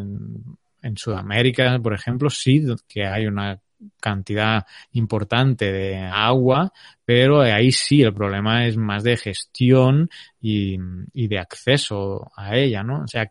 en, 0.83 0.97
Sudamérica, 0.97 1.79
por 1.83 1.95
ejemplo, 1.95 2.31
sí 2.31 2.65
que 2.89 3.07
hay 3.07 3.27
una 3.27 3.61
cantidad 4.01 4.67
importante 4.93 5.71
de 5.71 5.97
agua, 5.99 6.73
pero 7.05 7.43
ahí 7.43 7.73
sí 7.73 8.03
el 8.03 8.15
problema 8.15 8.67
es 8.67 8.77
más 8.77 9.05
de 9.05 9.17
gestión 9.17 10.09
y, 10.41 10.79
y 11.13 11.29
de 11.29 11.39
acceso 11.39 12.31
a 12.37 12.57
ella, 12.57 12.83
¿no? 12.83 13.03
O 13.03 13.07
sea, 13.07 13.31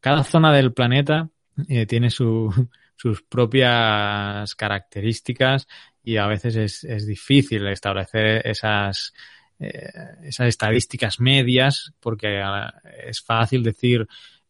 cada 0.00 0.22
zona 0.22 0.52
del 0.52 0.72
planeta 0.72 1.28
eh, 1.68 1.86
tiene 1.86 2.10
su, 2.10 2.50
sus 2.96 3.22
propias 3.22 4.54
características 4.54 5.66
y 6.02 6.16
a 6.16 6.26
veces 6.26 6.56
es, 6.56 6.84
es 6.84 7.06
difícil 7.06 7.66
establecer 7.68 8.46
esas, 8.46 9.12
eh, 9.58 9.90
esas 10.22 10.48
estadísticas 10.48 11.20
medias 11.20 11.92
porque 12.00 12.40
ah, 12.42 12.74
es 13.06 13.20
fácil 13.20 13.62
decir 13.62 14.06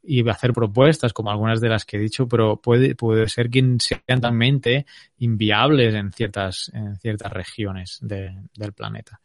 y 0.06 0.28
hacer 0.28 0.52
propuestas 0.52 1.12
como 1.12 1.30
algunas 1.30 1.60
de 1.60 1.68
las 1.68 1.84
que 1.84 1.96
he 1.96 2.00
dicho, 2.00 2.28
pero 2.28 2.60
puede, 2.60 2.94
puede 2.94 3.28
ser 3.28 3.48
que 3.48 3.76
sean 3.78 4.20
también 4.20 4.60
inviables 5.18 5.94
en 5.94 6.12
ciertas, 6.12 6.70
en 6.74 6.96
ciertas 6.96 7.32
regiones 7.32 7.98
del 8.02 8.72
planeta. 8.74 9.20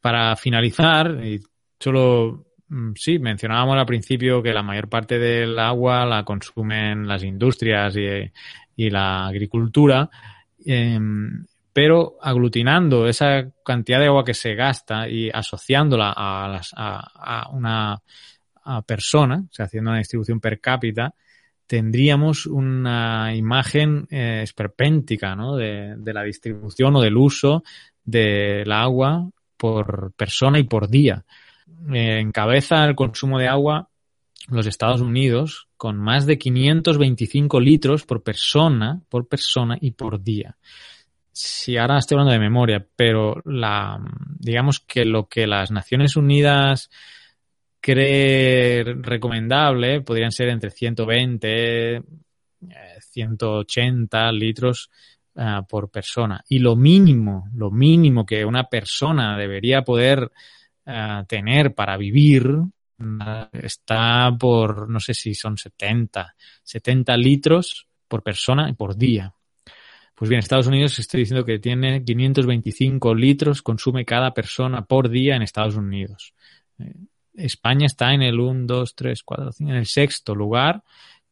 Para 0.00 0.34
finalizar, 0.36 1.22
y 1.24 1.40
solo 1.78 2.46
mm, 2.68 2.92
sí, 2.94 3.18
mencionábamos 3.18 3.76
al 3.76 3.86
principio 3.86 4.42
que 4.42 4.54
la 4.54 4.62
mayor 4.62 4.88
parte 4.88 5.18
del 5.18 5.58
agua 5.58 6.06
la 6.06 6.24
consumen 6.24 7.06
las 7.06 7.22
industrias 7.22 7.94
y, 7.96 8.32
y 8.76 8.90
la 8.90 9.26
agricultura. 9.26 10.08
Eh, 10.64 10.98
pero 11.72 12.16
aglutinando 12.20 13.06
esa 13.06 13.48
cantidad 13.64 14.00
de 14.00 14.06
agua 14.06 14.24
que 14.24 14.34
se 14.34 14.54
gasta 14.54 15.08
y 15.08 15.30
asociándola 15.30 16.12
a, 16.16 16.48
las, 16.48 16.72
a, 16.76 17.48
una 17.52 18.00
persona, 18.86 19.44
o 19.50 19.52
sea, 19.52 19.66
haciendo 19.66 19.90
una 19.90 19.98
distribución 19.98 20.40
per 20.40 20.60
cápita, 20.60 21.14
tendríamos 21.66 22.46
una 22.46 23.34
imagen 23.34 24.06
eh, 24.10 24.40
esperpéntica 24.42 25.36
¿no? 25.36 25.56
de, 25.56 25.96
la 26.04 26.22
distribución 26.24 26.96
o 26.96 27.00
del 27.00 27.16
uso 27.16 27.62
del 28.04 28.70
agua 28.72 29.30
por 29.56 30.12
persona 30.16 30.58
y 30.58 30.64
por 30.64 30.88
día. 30.88 31.24
Eh, 31.92 32.18
encabeza 32.18 32.84
el 32.84 32.96
consumo 32.96 33.38
de 33.38 33.48
agua 33.48 33.88
los 34.48 34.66
Estados 34.66 35.00
Unidos 35.00 35.68
con 35.76 35.96
más 35.96 36.26
de 36.26 36.38
525 36.38 37.60
litros 37.60 38.04
por 38.04 38.22
persona, 38.22 39.00
por 39.08 39.28
persona 39.28 39.78
y 39.80 39.92
por 39.92 40.22
día 40.22 40.56
si 41.32 41.76
ahora 41.76 41.98
estoy 41.98 42.16
hablando 42.16 42.32
de 42.32 42.38
memoria, 42.38 42.86
pero 42.96 43.40
la, 43.44 43.98
digamos 44.38 44.80
que 44.80 45.04
lo 45.04 45.28
que 45.28 45.46
las 45.46 45.70
Naciones 45.70 46.16
Unidas 46.16 46.90
cree 47.80 48.84
recomendable 48.84 50.02
podrían 50.02 50.32
ser 50.32 50.48
entre 50.50 50.70
120, 50.70 52.02
180 53.00 54.28
eh, 54.28 54.32
litros 54.32 54.90
eh, 55.34 55.60
por 55.68 55.90
persona. 55.90 56.44
Y 56.48 56.58
lo 56.58 56.76
mínimo, 56.76 57.48
lo 57.54 57.70
mínimo 57.70 58.26
que 58.26 58.44
una 58.44 58.64
persona 58.64 59.36
debería 59.36 59.82
poder 59.82 60.30
eh, 60.84 61.24
tener 61.26 61.74
para 61.74 61.96
vivir 61.96 62.46
está 63.52 64.30
por, 64.38 64.90
no 64.90 65.00
sé 65.00 65.14
si 65.14 65.34
son 65.34 65.56
70, 65.56 66.34
70 66.62 67.16
litros 67.16 67.86
por 68.06 68.22
persona 68.22 68.68
y 68.68 68.74
por 68.74 68.94
día. 68.94 69.32
Pues 70.20 70.28
bien, 70.28 70.40
Estados 70.40 70.66
Unidos 70.66 70.98
estoy 70.98 71.20
diciendo 71.20 71.46
que 71.46 71.58
tiene 71.58 72.04
525 72.04 73.14
litros 73.14 73.62
consume 73.62 74.04
cada 74.04 74.34
persona 74.34 74.82
por 74.82 75.08
día 75.08 75.34
en 75.34 75.40
Estados 75.40 75.76
Unidos. 75.76 76.34
Eh, 76.78 76.92
España 77.32 77.86
está 77.86 78.12
en 78.12 78.20
el 78.20 78.38
1, 78.38 78.66
2, 78.66 78.94
3, 78.94 79.22
4, 79.22 79.52
5, 79.52 79.70
en 79.70 79.76
el 79.78 79.86
sexto 79.86 80.34
lugar 80.34 80.82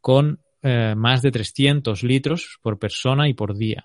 con 0.01 0.41
eh, 0.63 0.95
más 0.97 1.21
de 1.21 1.31
300 1.31 2.03
litros 2.03 2.59
por 2.63 2.79
persona 2.79 3.29
y 3.29 3.35
por 3.35 3.59
día. 3.59 3.85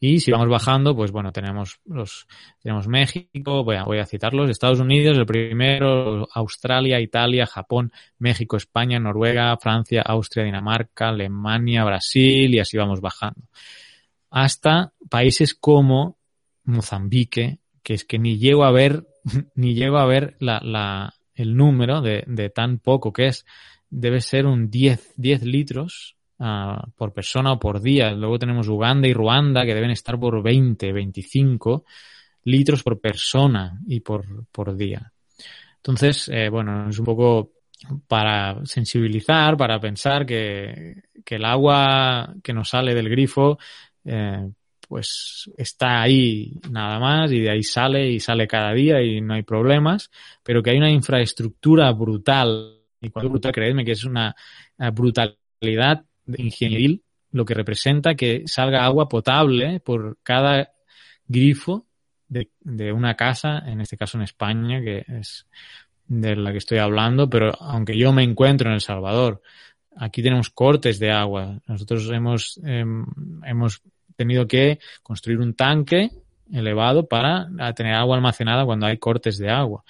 Y 0.00 0.18
si 0.18 0.32
vamos 0.32 0.48
bajando, 0.48 0.96
pues 0.96 1.12
bueno, 1.12 1.30
tenemos 1.30 1.78
los, 1.84 2.26
tenemos 2.60 2.88
México, 2.88 3.62
voy 3.62 3.76
a, 3.76 3.84
voy 3.84 4.00
a 4.00 4.04
citarlos, 4.04 4.50
Estados 4.50 4.80
Unidos, 4.80 5.16
el 5.16 5.26
primero, 5.26 6.26
Australia, 6.34 6.98
Italia, 6.98 7.46
Japón, 7.46 7.92
México, 8.18 8.56
España, 8.56 8.98
Noruega, 8.98 9.56
Francia, 9.58 10.02
Austria, 10.02 10.44
Dinamarca, 10.44 11.10
Alemania, 11.10 11.84
Brasil 11.84 12.52
y 12.52 12.58
así 12.58 12.76
vamos 12.76 13.00
bajando 13.00 13.42
hasta 14.34 14.92
países 15.08 15.54
como 15.54 16.18
Mozambique, 16.64 17.60
que 17.84 17.94
es 17.94 18.04
que 18.04 18.18
ni 18.18 18.36
llego 18.36 18.64
a 18.64 18.72
ver, 18.72 19.06
ni 19.54 19.74
llego 19.74 19.98
a 19.98 20.06
ver 20.06 20.36
la, 20.40 20.60
la, 20.60 21.14
el 21.36 21.56
número 21.56 22.00
de, 22.00 22.24
de, 22.26 22.50
tan 22.50 22.80
poco 22.80 23.12
que 23.12 23.28
es. 23.28 23.46
Debe 23.88 24.20
ser 24.20 24.46
un 24.46 24.70
10, 24.70 25.12
10 25.16 25.44
litros 25.44 26.16
uh, 26.40 26.90
por 26.96 27.12
persona 27.12 27.52
o 27.52 27.60
por 27.60 27.80
día. 27.80 28.10
Luego 28.10 28.40
tenemos 28.40 28.66
Uganda 28.66 29.06
y 29.06 29.12
Ruanda 29.12 29.64
que 29.64 29.74
deben 29.74 29.92
estar 29.92 30.18
por 30.18 30.42
20, 30.42 30.92
25 30.92 31.84
litros 32.42 32.82
por 32.82 33.00
persona 33.00 33.80
y 33.86 34.00
por, 34.00 34.46
por 34.50 34.76
día. 34.76 35.12
Entonces, 35.76 36.28
eh, 36.28 36.48
bueno, 36.48 36.88
es 36.88 36.98
un 36.98 37.04
poco 37.04 37.52
para 38.08 38.64
sensibilizar, 38.64 39.56
para 39.56 39.78
pensar 39.78 40.26
que, 40.26 41.04
que 41.24 41.36
el 41.36 41.44
agua 41.44 42.34
que 42.42 42.52
nos 42.52 42.70
sale 42.70 42.94
del 42.94 43.08
grifo 43.08 43.58
eh, 44.04 44.48
pues 44.88 45.50
está 45.56 46.02
ahí 46.02 46.60
nada 46.70 46.98
más 46.98 47.32
y 47.32 47.40
de 47.40 47.50
ahí 47.50 47.62
sale 47.62 48.10
y 48.10 48.20
sale 48.20 48.46
cada 48.46 48.72
día 48.72 49.02
y 49.02 49.20
no 49.20 49.34
hay 49.34 49.42
problemas, 49.42 50.10
pero 50.42 50.62
que 50.62 50.70
hay 50.70 50.78
una 50.78 50.90
infraestructura 50.90 51.90
brutal, 51.92 52.80
y 53.00 53.10
cuando 53.10 53.30
brutal, 53.30 53.52
creedme 53.52 53.84
que 53.84 53.92
es 53.92 54.04
una 54.04 54.34
brutalidad 54.92 56.04
ingenieril 56.36 57.02
lo 57.34 57.44
que 57.44 57.54
representa 57.54 58.14
que 58.14 58.44
salga 58.46 58.84
agua 58.84 59.08
potable 59.08 59.80
por 59.80 60.18
cada 60.22 60.70
grifo 61.26 61.86
de, 62.28 62.50
de, 62.60 62.92
una 62.92 63.16
casa, 63.16 63.58
en 63.66 63.80
este 63.80 63.96
caso 63.96 64.16
en 64.16 64.22
España, 64.22 64.80
que 64.80 65.04
es 65.08 65.46
de 66.06 66.36
la 66.36 66.52
que 66.52 66.58
estoy 66.58 66.78
hablando, 66.78 67.28
pero 67.28 67.50
aunque 67.60 67.98
yo 67.98 68.12
me 68.12 68.22
encuentro 68.22 68.68
en 68.68 68.74
El 68.74 68.80
Salvador, 68.80 69.42
aquí 69.96 70.22
tenemos 70.22 70.50
cortes 70.50 71.00
de 71.00 71.10
agua. 71.10 71.60
Nosotros 71.66 72.08
hemos, 72.10 72.60
eh, 72.64 72.84
hemos 73.44 73.82
tenido 74.16 74.46
que 74.46 74.78
construir 75.02 75.38
un 75.40 75.54
tanque 75.54 76.10
elevado 76.52 77.08
para 77.08 77.48
tener 77.74 77.94
agua 77.94 78.16
almacenada 78.16 78.64
cuando 78.64 78.86
hay 78.86 78.98
cortes 78.98 79.38
de 79.38 79.50
agua. 79.50 79.84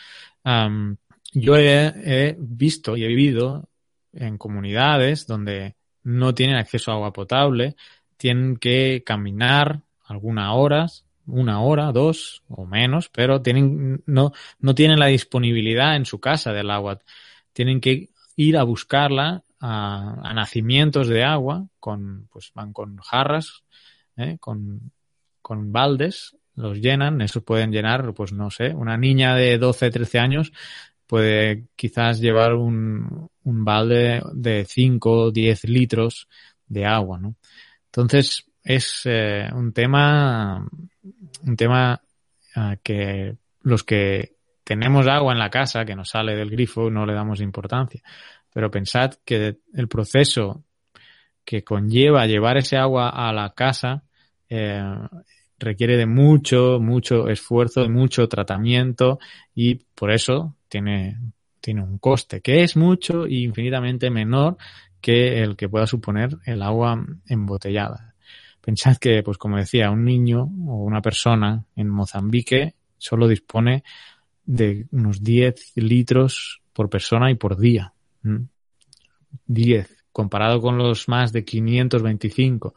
yo 1.33 1.57
he, 1.57 2.37
visto 2.39 2.97
y 2.97 3.05
he 3.05 3.09
vivido 3.09 3.69
en 4.13 4.39
comunidades 4.39 5.27
donde 5.27 5.77
no 6.03 6.35
tienen 6.35 6.57
acceso 6.57 6.91
a 6.91 6.95
agua 6.95 7.13
potable, 7.13 7.77
tienen 8.17 8.57
que 8.57 9.03
caminar 9.05 9.81
algunas 10.05 10.51
horas, 10.53 11.05
una 11.27 11.61
hora, 11.63 11.91
dos 11.93 12.43
o 12.49 12.67
menos, 12.67 13.09
pero 13.09 13.43
tienen, 13.43 14.03
no, 14.07 14.33
no 14.61 14.75
tienen 14.75 14.99
la 14.99 15.07
disponibilidad 15.07 15.97
en 15.97 16.05
su 16.05 16.21
casa 16.21 16.53
del 16.53 16.71
agua. 16.71 17.01
Tienen 17.53 17.81
que 17.81 18.11
ir 18.37 18.59
a 18.59 18.63
buscarla 18.63 19.43
a, 19.59 20.21
a 20.23 20.35
nacimientos 20.35 21.09
de 21.09 21.25
agua, 21.25 21.67
con, 21.81 22.29
pues 22.31 22.53
van 22.55 22.73
con 22.73 22.99
jarras 22.99 23.64
¿eh? 24.17 24.37
con, 24.41 24.93
con 25.43 25.73
baldes, 25.73 26.37
los 26.57 26.79
llenan, 26.79 27.21
esos 27.21 27.43
pueden 27.43 27.73
llenar, 27.73 28.15
pues 28.15 28.33
no 28.33 28.51
sé, 28.51 28.75
una 28.75 28.97
niña 28.97 29.35
de 29.35 29.59
12, 29.59 29.91
13 29.91 30.19
años 30.19 30.53
puede 31.07 31.67
quizás 31.77 32.21
llevar 32.21 32.55
un, 32.55 33.29
un 33.43 33.65
balde 33.65 34.23
de 34.33 34.65
5, 34.65 35.31
10 35.31 35.65
litros 35.65 36.29
de 36.67 36.87
agua, 36.87 37.19
¿no? 37.19 37.37
Entonces, 37.87 38.47
es 38.63 39.03
eh, 39.05 39.49
un 39.53 39.73
tema, 39.73 40.67
un 41.43 41.57
tema 41.57 42.01
uh, 42.57 42.77
que 42.83 43.37
los 43.61 43.85
que 43.85 44.37
tenemos 44.65 45.07
agua 45.07 45.33
en 45.33 45.39
la 45.39 45.51
casa 45.51 45.85
que 45.85 45.95
nos 45.95 46.09
sale 46.09 46.35
del 46.35 46.51
grifo 46.51 46.91
no 46.91 47.05
le 47.05 47.13
damos 47.13 47.41
importancia. 47.41 48.03
Pero 48.53 48.71
pensad 48.71 49.15
que 49.25 49.59
el 49.75 49.89
proceso 49.89 50.65
que 51.45 51.63
conlleva 51.63 52.27
llevar 52.27 52.57
ese 52.57 52.77
agua 52.77 53.11
a 53.11 53.33
la 53.33 53.53
casa 53.55 54.05
eh, 54.49 54.83
requiere 55.59 55.97
de 55.97 56.07
mucho, 56.07 56.79
mucho 56.81 57.29
esfuerzo, 57.29 57.83
de 57.83 57.89
mucho 57.89 58.29
tratamiento 58.29 59.19
y 59.55 59.77
por 59.95 60.11
eso 60.11 60.57
tiene, 60.69 61.19
tiene 61.61 61.83
un 61.83 61.99
coste 61.99 62.41
que 62.41 62.63
es 62.63 62.77
mucho 62.77 63.27
e 63.27 63.35
infinitamente 63.35 64.11
menor 64.11 64.57
que 65.01 65.43
el 65.43 65.57
que 65.57 65.69
pueda 65.69 65.87
suponer 65.87 66.37
el 66.47 66.63
agua 66.63 67.05
embotellada. 67.27 68.15
Pensad 68.61 68.97
que, 68.97 69.23
pues 69.23 69.37
como 69.37 69.59
decía, 69.59 69.91
un 69.91 70.05
niño 70.05 70.45
o 70.67 70.77
una 70.85 71.03
persona 71.03 71.67
en 71.77 71.91
Mozambique 71.91 72.75
solo 72.97 73.29
dispone 73.29 73.85
de 74.47 74.87
unos 74.93 75.23
10 75.23 75.73
litros 75.77 76.63
por 76.73 76.89
persona 76.89 77.31
y 77.31 77.35
por 77.35 77.59
día. 77.59 77.93
10. 79.47 79.94
Comparado 80.15 80.61
con 80.61 80.79
los 80.79 81.09
más 81.09 81.33
de 81.33 81.45
525 81.45 82.73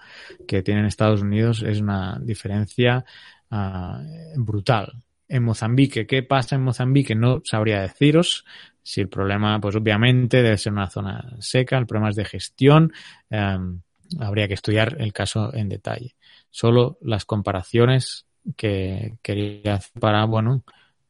que 0.48 0.64
tienen 0.64 0.86
Estados 0.86 1.22
Unidos, 1.22 1.62
es 1.62 1.80
una 1.80 2.18
diferencia 2.20 3.06
uh, 3.52 4.42
brutal. 4.42 5.04
En 5.28 5.44
Mozambique, 5.44 6.08
¿qué 6.08 6.24
pasa 6.24 6.56
en 6.56 6.64
Mozambique? 6.64 7.14
No 7.14 7.44
sabría 7.46 7.84
deciros. 7.84 8.44
Si 8.82 9.02
el 9.02 9.08
problema, 9.08 9.62
pues 9.62 9.76
obviamente 9.76 10.42
debe 10.42 10.58
ser 10.58 10.74
una 10.74 10.90
zona 10.90 11.36
seca, 11.40 11.78
el 11.78 11.86
problema 11.86 12.10
es 12.10 12.16
de 12.16 12.26
gestión. 12.26 12.92
Um, 13.30 13.82
habría 14.20 14.48
que 14.48 14.56
estudiar 14.56 14.98
el 15.00 15.14
caso 15.14 15.54
en 15.54 15.70
detalle. 15.70 16.16
Solo 16.50 16.98
las 17.02 17.24
comparaciones 17.26 18.26
que 18.56 19.20
quería 19.22 19.76
hacer 19.76 20.02
para, 20.02 20.26
bueno, 20.26 20.64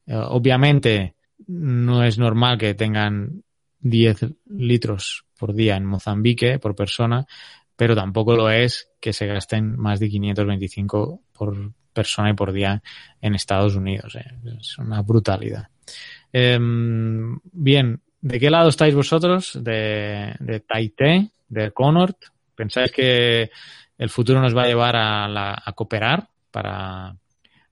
eh, 0.05 0.13
obviamente 0.13 1.15
no 1.47 2.03
es 2.03 2.17
normal 2.17 2.57
que 2.57 2.73
tengan 2.73 3.43
10 3.89 4.25
litros 4.49 5.25
por 5.37 5.53
día 5.53 5.75
en 5.75 5.85
Mozambique 5.85 6.59
por 6.59 6.75
persona, 6.75 7.25
pero 7.75 7.95
tampoco 7.95 8.35
lo 8.35 8.49
es 8.49 8.91
que 8.99 9.13
se 9.13 9.27
gasten 9.27 9.77
más 9.77 9.99
de 9.99 10.09
525 10.09 11.21
por 11.31 11.73
persona 11.93 12.31
y 12.31 12.33
por 12.33 12.51
día 12.51 12.81
en 13.21 13.35
Estados 13.35 13.75
Unidos. 13.75 14.15
Eh. 14.15 14.25
Es 14.59 14.77
una 14.77 15.01
brutalidad. 15.01 15.67
Eh, 16.33 16.57
bien, 16.59 18.01
¿de 18.21 18.39
qué 18.39 18.49
lado 18.49 18.69
estáis 18.69 18.93
vosotros? 18.93 19.57
¿De, 19.63 20.35
de 20.39 20.59
Taité? 20.61 21.29
¿De 21.47 21.71
Connaught? 21.71 22.17
¿Pensáis 22.55 22.91
que 22.91 23.49
el 23.97 24.09
futuro 24.09 24.41
nos 24.41 24.55
va 24.55 24.63
a 24.63 24.67
llevar 24.67 24.95
a, 24.95 25.27
la, 25.27 25.61
a 25.63 25.73
cooperar 25.73 26.27
para, 26.51 27.15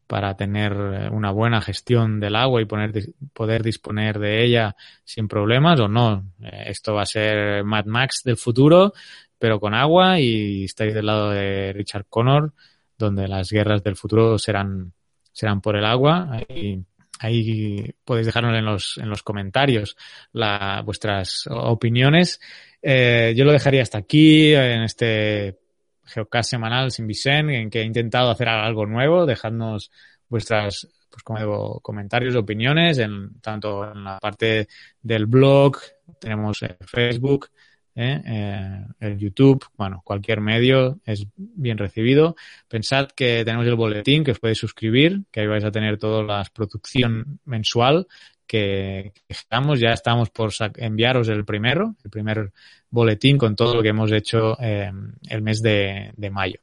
para 0.07 0.35
tener 0.35 0.73
una 1.11 1.31
buena 1.31 1.61
gestión 1.61 2.19
del 2.19 2.35
agua 2.35 2.61
y 2.61 2.65
poder 2.65 3.63
disponer 3.63 4.19
de 4.19 4.43
ella 4.43 4.75
sin 5.03 5.27
problemas 5.27 5.79
o 5.79 5.87
no. 5.87 6.31
Eh, 6.43 6.65
esto 6.67 6.93
va 6.93 7.03
a 7.03 7.07
ser 7.07 7.63
Mad 7.63 7.85
Max 7.85 8.21
del 8.23 8.37
futuro, 8.37 8.93
pero 9.39 9.59
con 9.59 9.73
agua 9.73 10.19
y 10.19 10.65
estáis 10.65 10.93
del 10.93 11.07
lado 11.07 11.31
de 11.31 11.73
Richard 11.73 12.05
Connor, 12.07 12.53
donde 12.97 13.27
las 13.27 13.49
guerras 13.49 13.83
del 13.83 13.95
futuro 13.95 14.37
serán, 14.37 14.93
serán 15.31 15.61
por 15.61 15.75
el 15.75 15.85
agua. 15.85 16.29
Ahí, 16.31 16.83
ahí 17.19 17.93
podéis 18.03 18.27
dejarnos 18.27 18.55
en 18.55 18.65
los, 18.65 18.97
en 18.97 19.09
los 19.09 19.23
comentarios 19.23 19.97
la, 20.33 20.81
vuestras 20.85 21.47
opiniones. 21.49 22.39
Eh, 22.81 23.33
yo 23.35 23.43
lo 23.43 23.51
dejaría 23.51 23.81
hasta 23.81 23.97
aquí 23.97 24.53
en 24.53 24.83
este 24.83 25.64
Geocast 26.05 26.49
semanal 26.49 26.91
sin 26.91 27.07
Vicen, 27.07 27.49
en 27.49 27.69
que 27.69 27.81
he 27.81 27.85
intentado 27.85 28.29
hacer 28.29 28.47
algo 28.47 28.85
nuevo, 28.85 29.25
dejadnos 29.25 29.91
vuestras 30.29 30.87
pues 31.15 31.23
como 31.23 31.39
digo, 31.39 31.79
comentarios, 31.79 32.35
opiniones, 32.35 32.97
en, 32.97 33.39
tanto 33.39 33.89
en 33.89 34.03
la 34.03 34.19
parte 34.19 34.67
del 35.01 35.27
blog, 35.27 35.77
tenemos 36.19 36.59
Facebook, 36.81 37.47
¿eh? 37.95 38.21
eh, 38.25 38.85
el 38.99 39.17
YouTube, 39.17 39.65
bueno, 39.77 40.01
cualquier 40.03 40.41
medio 40.41 40.99
es 41.05 41.25
bien 41.37 41.77
recibido. 41.77 42.35
Pensad 42.67 43.07
que 43.15 43.43
tenemos 43.45 43.65
el 43.65 43.75
boletín 43.75 44.25
que 44.25 44.31
os 44.31 44.39
podéis 44.39 44.57
suscribir, 44.57 45.21
que 45.31 45.39
ahí 45.39 45.47
vais 45.47 45.63
a 45.63 45.71
tener 45.71 45.97
toda 45.97 46.21
la 46.21 46.45
producción 46.53 47.39
mensual 47.45 48.07
que, 48.47 49.13
estamos, 49.27 49.79
ya 49.79 49.89
estamos 49.89 50.29
por 50.29 50.51
enviaros 50.77 51.29
el 51.29 51.45
primero, 51.45 51.95
el 52.03 52.09
primer 52.09 52.51
boletín 52.89 53.37
con 53.37 53.55
todo 53.55 53.75
lo 53.75 53.81
que 53.83 53.89
hemos 53.89 54.11
hecho 54.11 54.57
eh, 54.59 54.91
el 55.29 55.41
mes 55.41 55.61
de, 55.61 56.13
mayo. 56.31 56.59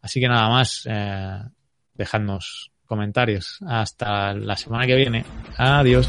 Así 0.00 0.20
que 0.20 0.28
nada 0.28 0.48
más, 0.48 0.86
eh, 0.88 1.38
dejadnos 1.94 2.70
comentarios. 2.86 3.58
Hasta 3.66 4.34
la 4.34 4.56
semana 4.56 4.86
que 4.86 4.96
viene. 4.96 5.24
Adiós. 5.56 6.08